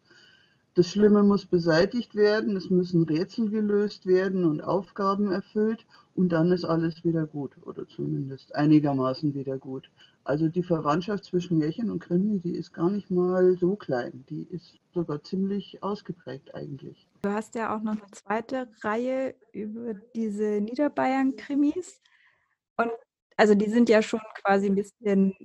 das 0.76 0.90
Schlimme 0.90 1.22
muss 1.24 1.46
beseitigt 1.46 2.16
werden, 2.16 2.56
es 2.58 2.70
müssen 2.70 3.04
Rätsel 3.04 3.50
gelöst 3.50 4.08
werden 4.08 4.44
und 4.44 4.62
Aufgaben 4.62 5.32
erfüllt 5.32 5.86
und 6.16 6.30
dann 6.30 6.52
ist 6.52 6.66
alles 6.66 7.04
wieder 7.04 7.28
gut 7.28 7.52
oder 7.64 7.88
zumindest 7.88 8.56
einigermaßen 8.56 9.36
wieder 9.36 9.58
gut. 9.58 9.90
Also 10.24 10.48
die 10.48 10.64
Verwandtschaft 10.64 11.26
zwischen 11.26 11.60
Märchen 11.60 11.92
und 11.92 12.00
Krimi, 12.00 12.40
die 12.40 12.56
ist 12.56 12.74
gar 12.74 12.90
nicht 12.90 13.12
mal 13.12 13.56
so 13.58 13.76
klein, 13.76 14.26
die 14.30 14.48
ist 14.50 14.80
sogar 14.94 15.24
ziemlich 15.24 15.84
ausgeprägt 15.84 16.56
eigentlich. 16.56 17.08
Du 17.22 17.30
hast 17.30 17.56
ja 17.56 17.76
auch 17.76 17.82
noch 17.82 17.94
eine 17.94 18.12
zweite 18.12 18.68
Reihe 18.82 19.36
über 19.52 19.94
diese 20.16 20.60
Niederbayern-Krimis 20.62 22.02
und 22.78 22.92
also 23.38 23.54
die 23.56 23.70
sind 23.70 23.90
ja 23.90 24.02
schon 24.02 24.22
quasi 24.44 24.68
ein 24.68 24.76
bisschen 24.76 25.36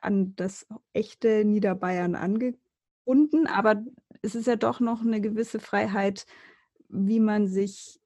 an 0.00 0.34
das 0.36 0.66
echte 0.92 1.44
Niederbayern 1.44 2.14
angebunden, 2.14 3.46
aber 3.46 3.82
es 4.24 4.34
ist 4.34 4.46
ja 4.46 4.56
doch 4.56 4.80
noch 4.80 5.02
eine 5.02 5.20
gewisse 5.20 5.60
Freiheit, 5.60 6.26
wie 6.88 7.20
man 7.20 7.46
sich 7.46 8.00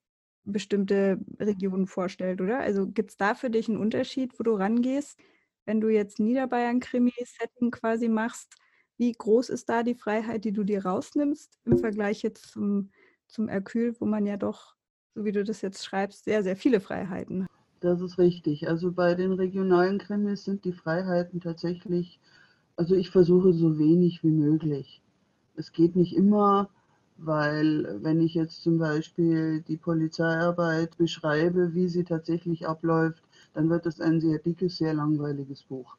bestimmte 0.45 1.19
Regionen 1.39 1.87
vorstellt, 1.87 2.41
oder? 2.41 2.61
Also 2.61 2.89
gibt 2.89 3.11
es 3.11 3.17
da 3.17 3.35
für 3.35 3.51
dich 3.51 3.69
einen 3.69 3.79
Unterschied, 3.79 4.39
wo 4.39 4.43
du 4.45 4.55
rangehst, 4.55 5.19
wenn 5.67 5.81
du 5.81 5.89
jetzt 5.89 6.19
Niederbayern-Krimi-Setting 6.21 7.71
quasi 7.71 8.09
machst? 8.09 8.57
Wie 8.97 9.13
groß 9.13 9.51
ist 9.51 9.69
da 9.69 9.83
die 9.83 9.95
Freiheit, 9.95 10.45
die 10.45 10.53
du 10.53 10.65
dir 10.65 10.85
rausnimmst 10.85 11.59
im 11.65 11.79
Vergleich 11.79 12.23
jetzt 12.23 12.51
zum, 12.53 12.91
zum 13.29 13.49
Hercule, 13.49 13.95
wo 14.01 14.07
man 14.07 14.27
ja 14.27 14.37
doch, 14.37 14.75
so 15.15 15.25
wie 15.25 15.33
du 15.33 15.45
das 15.45 15.63
jetzt 15.63 15.85
schreibst, 15.85 16.25
sehr, 16.25 16.43
sehr 16.43 16.57
viele 16.57 16.81
Freiheiten 16.81 17.45
hat? 17.45 17.51
Das 17.81 18.01
ist 18.01 18.19
richtig. 18.19 18.69
Also 18.69 18.93
bei 18.93 19.15
den 19.15 19.33
regionalen 19.33 19.99
Krimis 19.99 20.45
sind 20.45 20.65
die 20.65 20.73
Freiheiten 20.73 21.41
tatsächlich, 21.41 22.21
also 22.77 22.95
ich 22.95 23.11
versuche 23.11 23.53
so 23.53 23.79
wenig 23.79 24.23
wie 24.25 24.31
möglich. 24.31 25.03
Es 25.59 25.73
geht 25.73 25.97
nicht 25.97 26.15
immer, 26.15 26.71
weil 27.17 27.99
wenn 28.01 28.21
ich 28.21 28.35
jetzt 28.35 28.63
zum 28.63 28.79
Beispiel 28.79 29.61
die 29.63 29.77
Polizeiarbeit 29.77 30.97
beschreibe, 30.97 31.75
wie 31.75 31.89
sie 31.89 32.05
tatsächlich 32.05 32.69
abläuft, 32.69 33.25
dann 33.55 33.69
wird 33.69 33.85
es 33.87 34.01
ein 34.01 34.21
sehr 34.21 34.39
dickes, 34.39 34.77
sehr 34.77 34.95
langweiliges 34.95 35.65
Buch. 35.65 35.97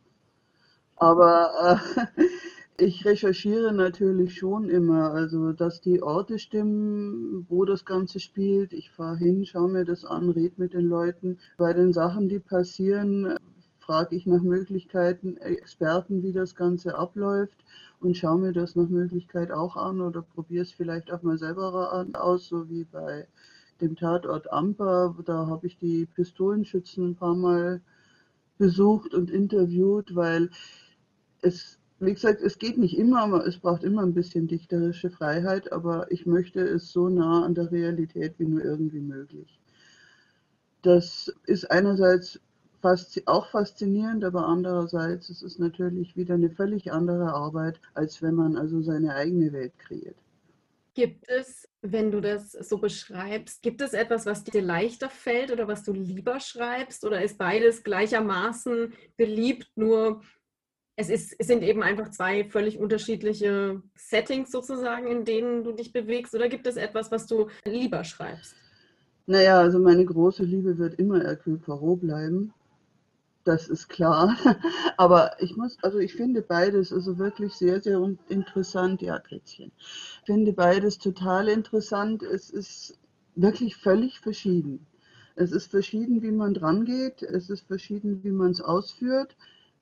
Aber 0.95 1.81
äh, 2.17 2.23
ich 2.77 3.03
recherchiere 3.03 3.73
natürlich 3.73 4.37
schon 4.37 4.69
immer, 4.69 5.11
also 5.11 5.51
dass 5.51 5.81
die 5.81 6.01
Orte 6.01 6.39
stimmen, 6.39 7.45
wo 7.49 7.65
das 7.65 7.83
Ganze 7.83 8.21
spielt. 8.21 8.71
Ich 8.71 8.91
fahre 8.91 9.17
hin, 9.17 9.45
schaue 9.45 9.69
mir 9.69 9.83
das 9.83 10.05
an, 10.05 10.29
rede 10.29 10.55
mit 10.55 10.73
den 10.73 10.87
Leuten. 10.87 11.37
Bei 11.57 11.73
den 11.73 11.91
Sachen, 11.91 12.29
die 12.29 12.39
passieren, 12.39 13.37
frage 13.89 14.15
ich 14.15 14.27
nach 14.27 14.43
Möglichkeiten 14.43 15.37
Experten, 15.37 16.21
wie 16.21 16.31
das 16.31 16.53
Ganze 16.53 16.95
abläuft 16.95 17.57
und 17.99 18.15
schaue 18.15 18.37
mir 18.37 18.53
das 18.53 18.75
nach 18.75 18.87
Möglichkeit 18.87 19.51
auch 19.51 19.75
an 19.75 19.99
oder 19.99 20.21
probiere 20.21 20.61
es 20.61 20.71
vielleicht 20.71 21.11
auch 21.11 21.23
mal 21.23 21.39
selber 21.39 22.05
aus, 22.13 22.49
so 22.49 22.69
wie 22.69 22.83
bei 22.83 23.27
dem 23.81 23.95
Tatort 23.95 24.53
Amper. 24.53 25.15
Da 25.25 25.47
habe 25.47 25.65
ich 25.65 25.79
die 25.79 26.05
Pistolenschützen 26.05 27.09
ein 27.09 27.15
paar 27.15 27.33
Mal 27.33 27.81
besucht 28.59 29.15
und 29.15 29.31
interviewt, 29.31 30.15
weil 30.15 30.51
es, 31.41 31.79
wie 31.99 32.13
gesagt, 32.13 32.43
es 32.43 32.59
geht 32.59 32.77
nicht 32.77 32.95
immer, 32.95 33.43
es 33.43 33.57
braucht 33.57 33.83
immer 33.83 34.03
ein 34.03 34.13
bisschen 34.13 34.47
dichterische 34.47 35.09
Freiheit, 35.09 35.71
aber 35.71 36.11
ich 36.11 36.27
möchte 36.27 36.59
es 36.59 36.91
so 36.91 37.09
nah 37.09 37.43
an 37.43 37.55
der 37.55 37.71
Realität 37.71 38.35
wie 38.37 38.45
nur 38.45 38.63
irgendwie 38.63 39.01
möglich. 39.01 39.59
Das 40.83 41.33
ist 41.47 41.71
einerseits 41.71 42.39
fast, 42.81 43.21
auch 43.27 43.49
faszinierend, 43.49 44.23
aber 44.23 44.45
andererseits 44.45 45.29
ist 45.29 45.41
es 45.41 45.59
natürlich 45.59 46.15
wieder 46.15 46.35
eine 46.35 46.49
völlig 46.49 46.91
andere 46.91 47.33
Arbeit, 47.33 47.79
als 47.93 48.21
wenn 48.21 48.35
man 48.35 48.57
also 48.57 48.81
seine 48.81 49.15
eigene 49.15 49.51
Welt 49.53 49.77
kreiert. 49.79 50.15
Gibt 50.95 51.29
es, 51.29 51.67
wenn 51.81 52.11
du 52.11 52.19
das 52.19 52.51
so 52.51 52.77
beschreibst, 52.77 53.61
gibt 53.61 53.81
es 53.81 53.93
etwas, 53.93 54.25
was 54.25 54.43
dir 54.43 54.61
leichter 54.61 55.09
fällt 55.09 55.51
oder 55.51 55.67
was 55.67 55.83
du 55.83 55.93
lieber 55.93 56.39
schreibst? 56.39 57.05
Oder 57.05 57.23
ist 57.23 57.37
beides 57.37 57.83
gleichermaßen 57.83 58.93
beliebt, 59.15 59.69
nur 59.75 60.21
es, 60.97 61.09
ist, 61.09 61.33
es 61.39 61.47
sind 61.47 61.63
eben 61.63 61.81
einfach 61.81 62.11
zwei 62.11 62.43
völlig 62.43 62.77
unterschiedliche 62.79 63.81
Settings 63.95 64.51
sozusagen, 64.51 65.07
in 65.07 65.23
denen 65.23 65.63
du 65.63 65.71
dich 65.71 65.93
bewegst? 65.93 66.35
Oder 66.35 66.49
gibt 66.49 66.67
es 66.67 66.75
etwas, 66.75 67.11
was 67.11 67.27
du 67.27 67.47
lieber 67.63 68.03
schreibst? 68.03 68.55
Naja, 69.25 69.59
also 69.59 69.79
meine 69.79 70.03
große 70.03 70.43
Liebe 70.43 70.77
wird 70.77 70.99
immer 70.99 71.21
Hercule 71.21 71.59
Poirot 71.59 72.01
bleiben. 72.01 72.53
Das 73.49 73.67
ist 73.67 73.89
klar. 73.89 74.37
Aber 74.97 75.31
ich 75.41 75.57
muss, 75.57 75.75
also 75.81 75.97
ich 75.97 76.13
finde 76.13 76.43
beides 76.43 76.93
also 76.93 77.17
wirklich 77.17 77.55
sehr, 77.55 77.81
sehr 77.81 77.99
interessant. 78.27 79.01
Ja, 79.01 79.17
Gretchen. 79.17 79.71
Ich 79.79 80.21
finde 80.27 80.53
beides 80.53 80.99
total 80.99 81.47
interessant. 81.47 82.21
Es 82.21 82.51
ist 82.51 82.99
wirklich 83.33 83.75
völlig 83.75 84.19
verschieden. 84.19 84.85
Es 85.35 85.51
ist 85.51 85.71
verschieden, 85.71 86.21
wie 86.21 86.29
man 86.31 86.53
dran 86.53 86.85
geht. 86.85 87.23
Es 87.23 87.49
ist 87.49 87.65
verschieden, 87.65 88.23
wie 88.23 88.29
man 88.29 88.51
es 88.51 88.61
ausführt. 88.61 89.35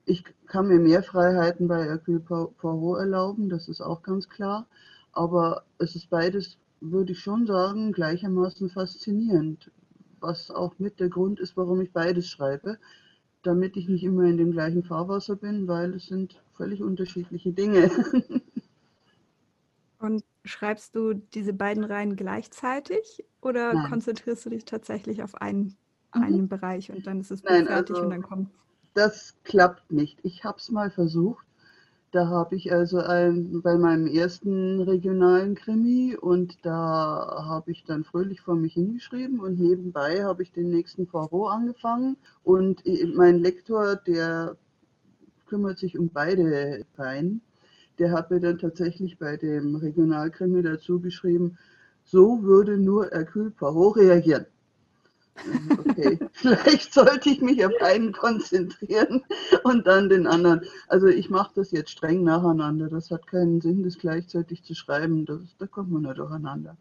Ich 0.06 0.24
kann 0.46 0.68
mir 0.68 0.78
mehr 0.78 1.02
Freiheiten 1.02 1.68
bei 1.68 1.84
Hercule 1.84 2.20
Poirot 2.20 3.00
erlauben, 3.00 3.50
das 3.50 3.68
ist 3.68 3.82
auch 3.82 4.02
ganz 4.02 4.30
klar. 4.30 4.66
Aber 5.12 5.64
es 5.76 5.94
ist 5.94 6.08
beides, 6.08 6.56
würde 6.80 7.12
ich 7.12 7.20
schon 7.20 7.46
sagen, 7.46 7.92
gleichermaßen 7.92 8.70
faszinierend. 8.70 9.70
Was 10.20 10.50
auch 10.50 10.78
mit 10.78 11.00
der 11.00 11.10
Grund 11.10 11.38
ist, 11.38 11.58
warum 11.58 11.82
ich 11.82 11.92
beides 11.92 12.28
schreibe, 12.28 12.78
damit 13.48 13.76
ich 13.76 13.88
nicht 13.88 14.04
immer 14.04 14.24
in 14.24 14.36
dem 14.36 14.52
gleichen 14.52 14.84
Fahrwasser 14.84 15.36
bin, 15.36 15.66
weil 15.66 15.94
es 15.94 16.06
sind 16.06 16.40
völlig 16.56 16.82
unterschiedliche 16.82 17.52
Dinge. 17.52 17.90
Und 19.98 20.22
schreibst 20.44 20.94
du 20.94 21.14
diese 21.14 21.52
beiden 21.52 21.82
Reihen 21.82 22.14
gleichzeitig 22.14 23.24
oder 23.40 23.74
Nein. 23.74 23.90
konzentrierst 23.90 24.46
du 24.46 24.50
dich 24.50 24.64
tatsächlich 24.64 25.22
auf 25.22 25.34
einen, 25.40 25.76
mhm. 26.14 26.22
einen 26.22 26.48
Bereich 26.48 26.92
und 26.92 27.06
dann 27.06 27.20
ist 27.20 27.32
es 27.32 27.42
Nein, 27.42 27.66
fertig 27.66 27.96
also, 27.96 28.04
und 28.04 28.10
dann 28.10 28.22
kommt 28.22 28.48
das 28.98 29.34
klappt 29.44 29.92
nicht. 29.92 30.18
Ich 30.24 30.44
habe 30.44 30.58
es 30.58 30.70
mal 30.70 30.90
versucht. 30.90 31.46
Da 32.10 32.28
habe 32.28 32.56
ich 32.56 32.72
also 32.72 32.98
ein, 33.00 33.60
bei 33.60 33.76
meinem 33.76 34.06
ersten 34.06 34.80
regionalen 34.80 35.54
Krimi 35.54 36.16
und 36.16 36.56
da 36.62 37.44
habe 37.46 37.70
ich 37.70 37.84
dann 37.84 38.02
fröhlich 38.02 38.40
vor 38.40 38.56
mich 38.56 38.72
hingeschrieben 38.72 39.40
und 39.40 39.60
nebenbei 39.60 40.24
habe 40.24 40.42
ich 40.42 40.50
den 40.52 40.70
nächsten 40.70 41.06
Poirot 41.06 41.52
angefangen 41.52 42.16
und 42.44 42.82
mein 43.14 43.40
Lektor, 43.40 43.96
der 43.96 44.56
kümmert 45.46 45.78
sich 45.78 45.98
um 45.98 46.08
beide 46.08 46.86
Reihen, 46.96 47.42
der 47.98 48.12
hat 48.12 48.30
mir 48.30 48.40
dann 48.40 48.58
tatsächlich 48.58 49.18
bei 49.18 49.36
dem 49.36 49.76
Regionalkrimi 49.76 50.62
dazu 50.62 51.00
geschrieben, 51.00 51.58
so 52.04 52.42
würde 52.42 52.78
nur 52.78 53.10
Hercule 53.10 53.50
Poirot 53.50 53.96
reagieren. 53.98 54.46
Okay, 55.78 56.18
vielleicht 56.32 56.92
sollte 56.92 57.30
ich 57.30 57.40
mich 57.40 57.64
auf 57.64 57.72
einen 57.80 58.12
konzentrieren 58.12 59.22
und 59.64 59.86
dann 59.86 60.08
den 60.08 60.26
anderen. 60.26 60.62
Also 60.88 61.06
ich 61.06 61.30
mache 61.30 61.52
das 61.54 61.70
jetzt 61.70 61.90
streng 61.90 62.24
nacheinander. 62.24 62.88
Das 62.88 63.10
hat 63.10 63.26
keinen 63.26 63.60
Sinn, 63.60 63.82
das 63.82 63.98
gleichzeitig 63.98 64.62
zu 64.62 64.74
schreiben. 64.74 65.24
Das, 65.24 65.40
da 65.58 65.66
kommt 65.66 65.90
man 65.90 66.02
nicht 66.02 66.18
durcheinander. 66.18 66.76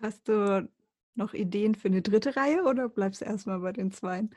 Hast 0.00 0.28
du 0.28 0.68
noch 1.14 1.34
Ideen 1.34 1.74
für 1.74 1.88
eine 1.88 2.02
dritte 2.02 2.36
Reihe 2.36 2.64
oder 2.64 2.88
bleibst 2.88 3.20
du 3.20 3.24
erstmal 3.24 3.60
bei 3.60 3.72
den 3.72 3.92
zweien? 3.92 4.30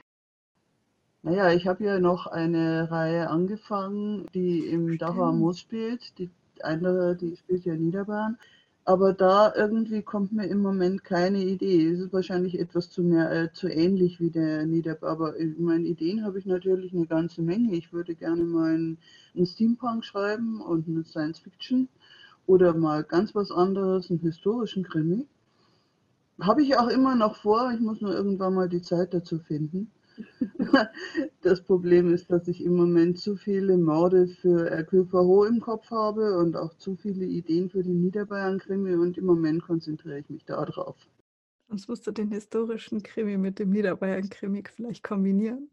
Naja, 1.22 1.52
ich 1.52 1.68
habe 1.68 1.86
ja 1.86 2.00
noch 2.00 2.28
eine 2.28 2.92
Reihe 2.92 3.30
angefangen, 3.30 4.26
die 4.34 4.68
im 4.68 4.98
Dachauer 4.98 5.32
Moos 5.32 5.60
spielt. 5.60 6.18
Die 6.18 6.30
andere, 6.62 7.16
die 7.16 7.38
spielt 7.38 7.64
ja 7.64 7.76
Niederbayern. 7.76 8.38
Aber 8.86 9.14
da 9.14 9.54
irgendwie 9.56 10.02
kommt 10.02 10.34
mir 10.34 10.46
im 10.48 10.62
Moment 10.62 11.06
keine 11.06 11.42
Idee. 11.42 11.88
Es 11.88 12.00
ist 12.02 12.12
wahrscheinlich 12.14 12.60
etwas 12.60 12.90
zu, 12.90 13.02
mehr, 13.02 13.32
äh, 13.32 13.54
zu 13.54 13.70
ähnlich 13.70 14.20
wie 14.20 14.30
der 14.30 14.66
Niederb, 14.66 15.04
aber 15.04 15.38
in 15.38 15.64
meinen 15.64 15.86
Ideen 15.86 16.26
habe 16.26 16.38
ich 16.38 16.46
natürlich 16.46 16.94
eine 16.94 17.08
ganze 17.08 17.42
Menge. 17.42 17.76
Ich 17.76 17.94
würde 17.94 18.14
gerne 18.14 18.44
mal 18.44 18.74
einen, 18.74 18.98
einen 19.36 19.46
Steampunk 19.46 20.04
schreiben 20.04 20.60
und 20.60 20.88
eine 20.88 21.06
Science 21.06 21.40
Fiction 21.40 21.88
oder 22.46 22.74
mal 22.74 23.04
ganz 23.04 23.34
was 23.36 23.52
anderes, 23.52 24.10
einen 24.10 24.20
historischen 24.20 24.84
Krimi. 24.84 25.28
Habe 26.42 26.64
ich 26.64 26.78
auch 26.78 26.90
immer 26.90 27.16
noch 27.16 27.38
vor, 27.38 27.72
ich 27.74 27.80
muss 27.80 28.02
nur 28.02 28.14
irgendwann 28.14 28.54
mal 28.54 28.68
die 28.68 28.82
Zeit 28.82 29.14
dazu 29.14 29.40
finden. 29.40 29.92
Das 31.42 31.62
Problem 31.62 32.14
ist, 32.14 32.32
dass 32.32 32.48
ich 32.48 32.64
im 32.64 32.76
Moment 32.76 33.20
zu 33.20 33.36
viele 33.36 33.78
Morde 33.78 34.28
für 34.28 34.86
Poirot 35.10 35.50
im 35.50 35.60
Kopf 35.60 35.92
habe 35.92 36.38
und 36.38 36.56
auch 36.56 36.74
zu 36.76 36.96
viele 36.96 37.26
Ideen 37.26 37.70
für 37.70 37.84
den 37.84 38.02
Niederbayern-Krimi 38.02 38.96
und 38.96 39.18
im 39.18 39.26
Moment 39.26 39.64
konzentriere 39.64 40.20
ich 40.20 40.30
mich 40.30 40.46
darauf. 40.46 40.96
Sonst 41.68 41.88
musst 41.88 42.06
du 42.08 42.12
den 42.12 42.30
historischen 42.30 43.02
Krimi 43.02 43.38
mit 43.38 43.60
dem 43.60 43.72
Niederbayern-Krimi 43.72 44.64
vielleicht 44.74 45.04
kombinieren. 45.04 45.70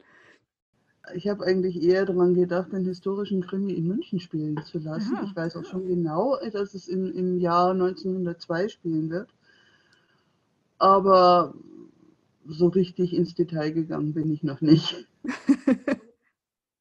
Ich 1.15 1.29
habe 1.29 1.45
eigentlich 1.45 1.83
eher 1.83 2.05
daran 2.05 2.35
gedacht, 2.35 2.73
den 2.73 2.85
historischen 2.85 3.43
Krimi 3.43 3.73
in 3.73 3.87
München 3.87 4.21
spielen 4.21 4.63
zu 4.65 4.79
lassen. 4.79 5.17
Aha. 5.17 5.25
Ich 5.25 5.35
weiß 5.35 5.57
auch 5.57 5.65
schon 5.65 5.87
genau, 5.87 6.37
dass 6.53 6.75
es 6.75 6.89
im, 6.89 7.11
im 7.13 7.39
Jahr 7.39 7.73
1902 7.73 8.69
spielen 8.69 9.11
wird. 9.11 9.29
Aber 10.79 11.55
so 12.47 12.69
richtig 12.69 13.15
ins 13.15 13.35
Detail 13.35 13.73
gegangen 13.73 14.15
bin 14.15 14.33
ich 14.33 14.43
noch 14.43 14.61
nicht. 14.61 15.07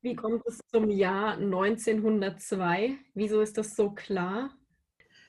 Wie 0.02 0.16
kommt 0.16 0.44
es 0.46 0.60
zum 0.72 0.90
Jahr 0.90 1.34
1902? 1.38 2.98
Wieso 3.14 3.42
ist 3.42 3.58
das 3.58 3.76
so 3.76 3.90
klar? 3.90 4.52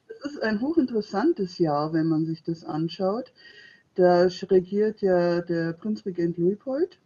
Das 0.08 0.32
ist 0.32 0.42
ein 0.42 0.60
hochinteressantes 0.60 1.58
Jahr, 1.58 1.92
wenn 1.92 2.06
man 2.06 2.24
sich 2.24 2.42
das 2.42 2.64
anschaut. 2.64 3.32
Da 3.96 4.28
regiert 4.48 5.00
ja 5.00 5.40
der 5.40 5.72
Prinzregent 5.72 6.38
Luitpold, 6.38 6.98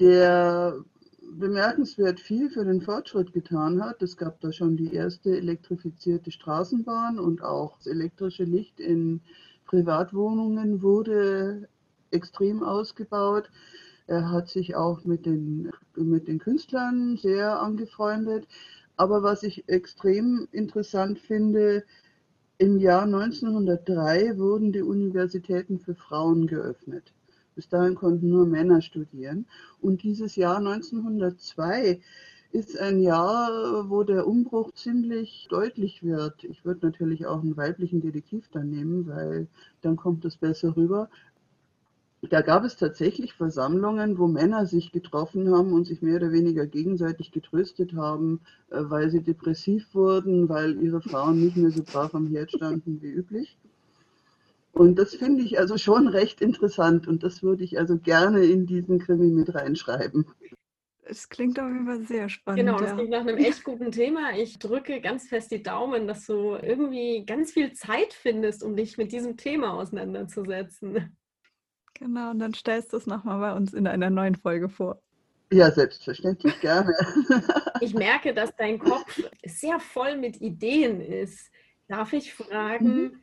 der 0.00 0.82
bemerkenswert 1.30 2.20
viel 2.20 2.48
für 2.48 2.64
den 2.64 2.80
Fortschritt 2.80 3.32
getan 3.32 3.82
hat. 3.82 4.02
Es 4.02 4.16
gab 4.16 4.40
da 4.40 4.50
schon 4.52 4.76
die 4.76 4.94
erste 4.94 5.36
elektrifizierte 5.36 6.30
Straßenbahn 6.30 7.18
und 7.18 7.42
auch 7.42 7.76
das 7.76 7.86
elektrische 7.86 8.44
Licht 8.44 8.80
in 8.80 9.20
Privatwohnungen 9.66 10.80
wurde 10.80 11.68
extrem 12.10 12.62
ausgebaut. 12.62 13.50
Er 14.06 14.30
hat 14.30 14.48
sich 14.48 14.74
auch 14.74 15.04
mit 15.04 15.26
den, 15.26 15.70
mit 15.94 16.28
den 16.28 16.38
Künstlern 16.38 17.16
sehr 17.16 17.60
angefreundet. 17.60 18.46
Aber 18.96 19.22
was 19.22 19.42
ich 19.42 19.68
extrem 19.68 20.48
interessant 20.50 21.18
finde, 21.18 21.84
im 22.58 22.78
Jahr 22.78 23.02
1903 23.02 24.38
wurden 24.38 24.72
die 24.72 24.82
Universitäten 24.82 25.78
für 25.78 25.94
Frauen 25.94 26.48
geöffnet. 26.48 27.12
Bis 27.54 27.68
dahin 27.68 27.94
konnten 27.94 28.28
nur 28.30 28.46
Männer 28.46 28.82
studieren. 28.82 29.46
Und 29.80 30.02
dieses 30.02 30.34
Jahr 30.36 30.58
1902 30.58 32.00
ist 32.50 32.78
ein 32.78 33.00
Jahr, 33.00 33.88
wo 33.90 34.02
der 34.02 34.26
Umbruch 34.26 34.72
ziemlich 34.72 35.46
deutlich 35.50 36.02
wird. 36.02 36.44
Ich 36.44 36.64
würde 36.64 36.86
natürlich 36.86 37.26
auch 37.26 37.42
einen 37.42 37.56
weiblichen 37.56 38.00
Detektiv 38.00 38.48
dann 38.50 38.70
nehmen, 38.70 39.06
weil 39.06 39.48
dann 39.82 39.96
kommt 39.96 40.24
es 40.24 40.36
besser 40.36 40.76
rüber 40.76 41.10
da 42.22 42.40
gab 42.40 42.64
es 42.64 42.76
tatsächlich 42.76 43.34
Versammlungen, 43.34 44.18
wo 44.18 44.26
Männer 44.26 44.66
sich 44.66 44.90
getroffen 44.90 45.54
haben 45.54 45.72
und 45.72 45.86
sich 45.86 46.02
mehr 46.02 46.16
oder 46.16 46.32
weniger 46.32 46.66
gegenseitig 46.66 47.30
getröstet 47.30 47.94
haben, 47.94 48.40
äh, 48.70 48.78
weil 48.80 49.10
sie 49.10 49.22
depressiv 49.22 49.94
wurden, 49.94 50.48
weil 50.48 50.82
ihre 50.82 51.00
Frauen 51.00 51.40
nicht 51.44 51.56
mehr 51.56 51.70
so 51.70 51.82
brav 51.82 52.14
am 52.14 52.26
Herd 52.26 52.50
standen 52.50 53.00
wie 53.00 53.10
üblich. 53.10 53.56
Und 54.72 54.96
das 54.98 55.14
finde 55.14 55.42
ich 55.42 55.58
also 55.58 55.76
schon 55.76 56.08
recht 56.08 56.40
interessant 56.40 57.08
und 57.08 57.22
das 57.22 57.42
würde 57.42 57.64
ich 57.64 57.78
also 57.78 57.98
gerne 57.98 58.44
in 58.44 58.66
diesen 58.66 58.98
Krimi 58.98 59.30
mit 59.30 59.54
reinschreiben. 59.54 60.26
Es 61.02 61.28
klingt 61.28 61.58
auf 61.58 61.68
jeden 61.68 61.86
Fall 61.86 62.02
sehr 62.02 62.28
spannend. 62.28 62.60
Genau, 62.60 62.78
das 62.78 62.94
klingt 62.94 63.10
nach 63.10 63.20
einem 63.20 63.38
echt 63.38 63.64
guten 63.64 63.90
Thema. 63.90 64.36
Ich 64.36 64.58
drücke 64.58 65.00
ganz 65.00 65.26
fest 65.26 65.50
die 65.50 65.62
Daumen, 65.62 66.06
dass 66.06 66.26
du 66.26 66.54
irgendwie 66.54 67.24
ganz 67.24 67.52
viel 67.52 67.72
Zeit 67.72 68.12
findest, 68.12 68.62
um 68.62 68.76
dich 68.76 68.98
mit 68.98 69.10
diesem 69.10 69.36
Thema 69.36 69.72
auseinanderzusetzen. 69.72 71.16
Genau, 71.94 72.30
und 72.30 72.38
dann 72.38 72.54
stellst 72.54 72.92
du 72.92 72.96
es 72.96 73.06
nochmal 73.06 73.40
bei 73.40 73.56
uns 73.56 73.72
in 73.74 73.86
einer 73.86 74.10
neuen 74.10 74.34
Folge 74.34 74.68
vor. 74.68 75.00
Ja, 75.50 75.70
selbstverständlich, 75.70 76.60
gerne. 76.60 76.92
ich 77.80 77.94
merke, 77.94 78.34
dass 78.34 78.54
dein 78.56 78.78
Kopf 78.78 79.20
sehr 79.46 79.80
voll 79.80 80.16
mit 80.16 80.40
Ideen 80.40 81.00
ist. 81.00 81.50
Darf 81.88 82.12
ich 82.12 82.34
fragen, 82.34 82.96
mhm. 82.96 83.22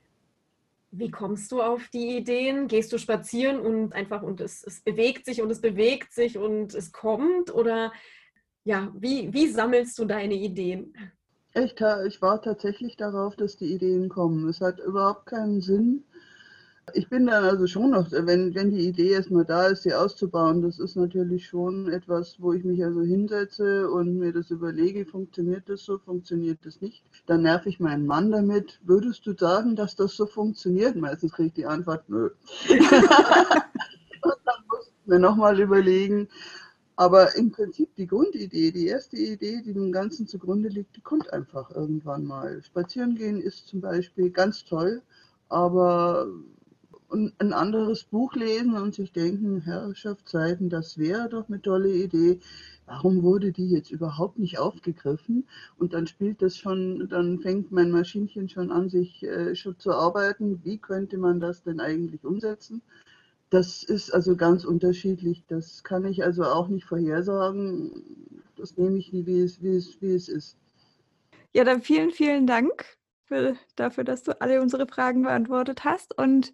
wie 0.92 1.12
kommst 1.12 1.52
du 1.52 1.62
auf 1.62 1.88
die 1.90 2.18
Ideen? 2.18 2.68
Gehst 2.68 2.92
du 2.92 2.98
spazieren 2.98 3.60
und 3.60 3.94
einfach 3.94 4.24
und 4.24 4.42
es, 4.42 4.64
es 4.64 4.82
bewegt 4.82 5.26
sich 5.26 5.42
und 5.42 5.52
es 5.52 5.62
bewegt 5.62 6.14
sich 6.14 6.38
und 6.38 6.74
es 6.74 6.92
kommt? 6.92 7.54
Oder 7.54 7.92
ja, 8.64 8.92
wie, 8.96 9.32
wie 9.32 9.48
sammelst 9.48 9.98
du 10.00 10.06
deine 10.06 10.34
Ideen? 10.34 10.96
Ich, 11.54 11.76
ich 12.08 12.22
war 12.22 12.42
tatsächlich 12.42 12.98
darauf, 12.98 13.36
dass 13.36 13.56
die 13.56 13.72
Ideen 13.72 14.10
kommen. 14.10 14.50
Es 14.50 14.60
hat 14.62 14.80
überhaupt 14.80 15.28
keinen 15.28 15.62
Sinn, 15.62 16.04
ich 16.94 17.10
bin 17.10 17.26
dann 17.26 17.44
also 17.44 17.68
schon 17.68 17.92
noch, 17.92 18.12
wenn, 18.12 18.54
wenn 18.56 18.72
die 18.72 18.88
Idee 18.88 19.12
erstmal 19.12 19.46
da 19.46 19.68
ist, 19.68 19.84
sie 19.84 19.94
auszubauen, 19.94 20.62
das 20.62 20.80
ist 20.80 20.96
natürlich 20.96 21.48
schon 21.48 21.90
etwas, 21.90 22.40
wo 22.40 22.54
ich 22.54 22.64
mich 22.64 22.84
also 22.84 23.02
hinsetze 23.02 23.90
und 23.90 24.18
mir 24.18 24.32
das 24.34 24.52
überlege, 24.52 25.06
funktioniert 25.06 25.68
das 25.68 25.84
so, 25.84 25.98
funktioniert 25.98 26.60
das 26.64 26.82
nicht. 26.82 27.04
Dann 27.26 27.42
nerv 27.44 27.66
ich 27.66 27.80
meinen 27.80 28.06
Mann 28.06 28.32
damit. 28.32 28.80
Würdest 28.84 29.26
du 29.26 29.34
sagen, 29.38 29.76
dass 29.76 29.96
das 29.96 30.16
so 30.16 30.26
funktioniert? 30.26 30.96
Meistens 30.96 31.34
kriege 31.34 31.48
ich 31.48 31.54
die 31.54 31.66
Antwort, 31.66 32.08
nö. 32.10 32.30
und 32.70 32.80
dann 34.46 34.64
muss 34.70 34.88
ich 34.88 35.08
mir 35.08 35.20
nochmal 35.20 35.60
überlegen, 35.60 36.28
Aber 36.98 37.36
im 37.36 37.52
Prinzip 37.52 37.94
die 37.96 38.08
Grundidee, 38.08 38.72
die 38.72 38.88
erste 38.88 39.18
Idee, 39.18 39.62
die 39.62 39.74
dem 39.74 39.92
Ganzen 39.92 40.28
zugrunde 40.28 40.70
liegt, 40.70 40.96
die 40.96 41.02
kommt 41.02 41.32
einfach 41.34 41.72
irgendwann 41.72 42.26
mal. 42.26 42.62
Spazieren 42.64 43.16
gehen 43.16 43.42
ist 43.42 43.68
zum 43.68 43.82
Beispiel 43.82 44.30
ganz 44.32 44.64
toll, 44.66 45.02
aber 45.50 46.28
ein 47.16 47.54
anderes 47.54 48.04
Buch 48.04 48.36
lesen 48.36 48.76
und 48.76 48.94
sich 48.94 49.12
denken, 49.12 49.62
Herrschaftszeiten, 49.62 50.70
das 50.70 50.98
wäre 50.98 51.30
doch 51.30 51.48
eine 51.48 51.62
tolle 51.62 51.90
Idee. 51.92 52.40
Warum 52.86 53.24
wurde 53.24 53.52
die 53.52 53.70
jetzt 53.70 53.92
überhaupt 53.92 54.38
nicht 54.38 54.60
aufgegriffen? 54.60 55.48
Und 55.78 55.94
dann 55.94 56.08
spielt 56.08 56.42
das 56.42 56.58
schon, 56.58 57.08
dann 57.10 57.40
fängt 57.40 57.72
mein 57.72 57.92
Maschinchen 57.92 58.48
schon 58.50 58.72
an, 58.72 58.90
sich 58.90 59.24
äh, 59.24 59.56
schon 59.56 59.80
zu 59.80 59.92
arbeiten. 59.92 60.62
Wie 60.64 60.78
könnte 60.78 61.18
man 61.18 61.40
das 61.40 61.64
denn 61.64 61.80
eigentlich 61.80 62.24
umsetzen? 62.24 62.82
Das 63.50 63.84
ist 63.84 64.14
also 64.14 64.36
ganz 64.36 64.66
unterschiedlich. 64.66 65.44
Das 65.48 65.84
kann 65.84 66.06
ich 66.06 66.24
also 66.24 66.44
auch 66.44 66.68
nicht 66.68 66.86
vorhersagen. 66.86 67.92
Das 68.56 68.78
nehme 68.78 68.98
ich 68.98 69.12
wie 69.14 69.40
es, 69.40 69.62
wie 69.62 69.76
es, 69.76 70.02
wie 70.02 70.14
es 70.14 70.30
ist. 70.30 70.58
Ja, 71.54 71.64
dann 71.64 71.82
vielen, 71.82 72.12
vielen 72.12 72.48
Dank 72.48 72.86
für, 73.24 73.56
dafür, 73.76 74.04
dass 74.04 74.24
du 74.24 74.40
alle 74.42 74.62
unsere 74.62 74.88
Fragen 74.88 75.24
beantwortet 75.24 75.84
hast. 75.84 76.18
Und 76.18 76.54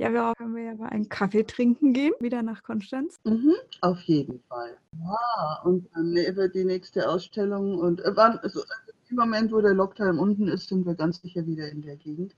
ja, 0.00 0.10
wir 0.14 0.32
können 0.34 0.56
wir 0.56 0.62
ja 0.62 0.74
mal 0.74 0.88
einen 0.88 1.10
Kaffee 1.10 1.44
trinken 1.44 1.92
gehen, 1.92 2.14
wieder 2.20 2.42
nach 2.42 2.62
Konstanz. 2.62 3.20
Mhm, 3.24 3.54
auf 3.82 4.00
jeden 4.02 4.40
Fall. 4.48 4.78
Ja, 4.98 5.60
und 5.64 5.88
dann 5.94 6.16
über 6.16 6.48
die 6.48 6.64
nächste 6.64 7.06
Ausstellung 7.06 7.78
und 7.78 8.00
äh, 8.00 8.16
wann, 8.16 8.38
also, 8.38 8.62
im 9.10 9.16
Moment, 9.16 9.52
wo 9.52 9.60
der 9.60 9.74
Lockdown 9.74 10.18
unten 10.18 10.48
ist, 10.48 10.68
sind 10.68 10.86
wir 10.86 10.94
ganz 10.94 11.20
sicher 11.20 11.46
wieder 11.46 11.68
in 11.68 11.82
der 11.82 11.96
Gegend. 11.96 12.34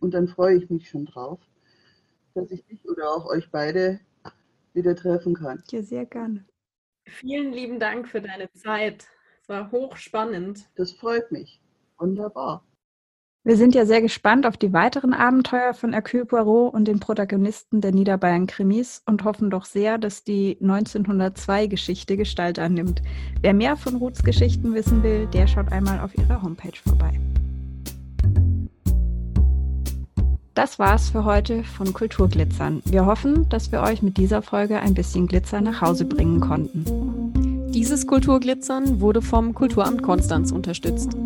Und 0.00 0.14
dann 0.14 0.26
freue 0.26 0.56
ich 0.56 0.70
mich 0.70 0.88
schon 0.88 1.04
drauf, 1.04 1.38
dass 2.34 2.50
ich 2.50 2.64
dich 2.64 2.88
oder 2.88 3.10
auch 3.10 3.26
euch 3.26 3.50
beide 3.50 4.00
wieder 4.72 4.96
treffen 4.96 5.34
kann. 5.34 5.62
Ja, 5.70 5.82
sehr 5.82 6.06
gerne. 6.06 6.46
Vielen 7.04 7.52
lieben 7.52 7.78
Dank 7.78 8.08
für 8.08 8.22
deine 8.22 8.50
Zeit. 8.52 9.06
Es 9.42 9.50
war 9.50 9.70
hochspannend. 9.70 10.70
Das 10.76 10.92
freut 10.92 11.30
mich. 11.30 11.60
Wunderbar. 11.98 12.64
Wir 13.44 13.56
sind 13.56 13.74
ja 13.74 13.84
sehr 13.86 14.00
gespannt 14.00 14.46
auf 14.46 14.56
die 14.56 14.72
weiteren 14.72 15.12
Abenteuer 15.12 15.74
von 15.74 15.92
Hercule 15.92 16.26
Poirot 16.26 16.72
und 16.72 16.86
den 16.86 17.00
Protagonisten 17.00 17.80
der 17.80 17.90
Niederbayern-Krimis 17.90 19.02
und 19.04 19.24
hoffen 19.24 19.50
doch 19.50 19.64
sehr, 19.64 19.98
dass 19.98 20.22
die 20.22 20.58
1902-Geschichte 20.62 22.16
Gestalt 22.16 22.60
annimmt. 22.60 23.02
Wer 23.40 23.52
mehr 23.52 23.74
von 23.74 23.96
Ruths 23.96 24.22
Geschichten 24.22 24.74
wissen 24.74 25.02
will, 25.02 25.26
der 25.26 25.48
schaut 25.48 25.72
einmal 25.72 25.98
auf 25.98 26.16
ihrer 26.16 26.40
Homepage 26.40 26.78
vorbei. 26.86 27.18
Das 30.54 30.78
war's 30.78 31.10
für 31.10 31.24
heute 31.24 31.64
von 31.64 31.92
Kulturglitzern. 31.92 32.80
Wir 32.84 33.06
hoffen, 33.06 33.48
dass 33.48 33.72
wir 33.72 33.82
euch 33.82 34.02
mit 34.02 34.18
dieser 34.18 34.42
Folge 34.42 34.78
ein 34.78 34.94
bisschen 34.94 35.26
Glitzer 35.26 35.60
nach 35.60 35.80
Hause 35.80 36.04
bringen 36.04 36.38
konnten. 36.38 37.72
Dieses 37.72 38.06
Kulturglitzern 38.06 39.00
wurde 39.00 39.20
vom 39.20 39.52
Kulturamt 39.52 40.04
Konstanz 40.04 40.52
unterstützt. 40.52 41.16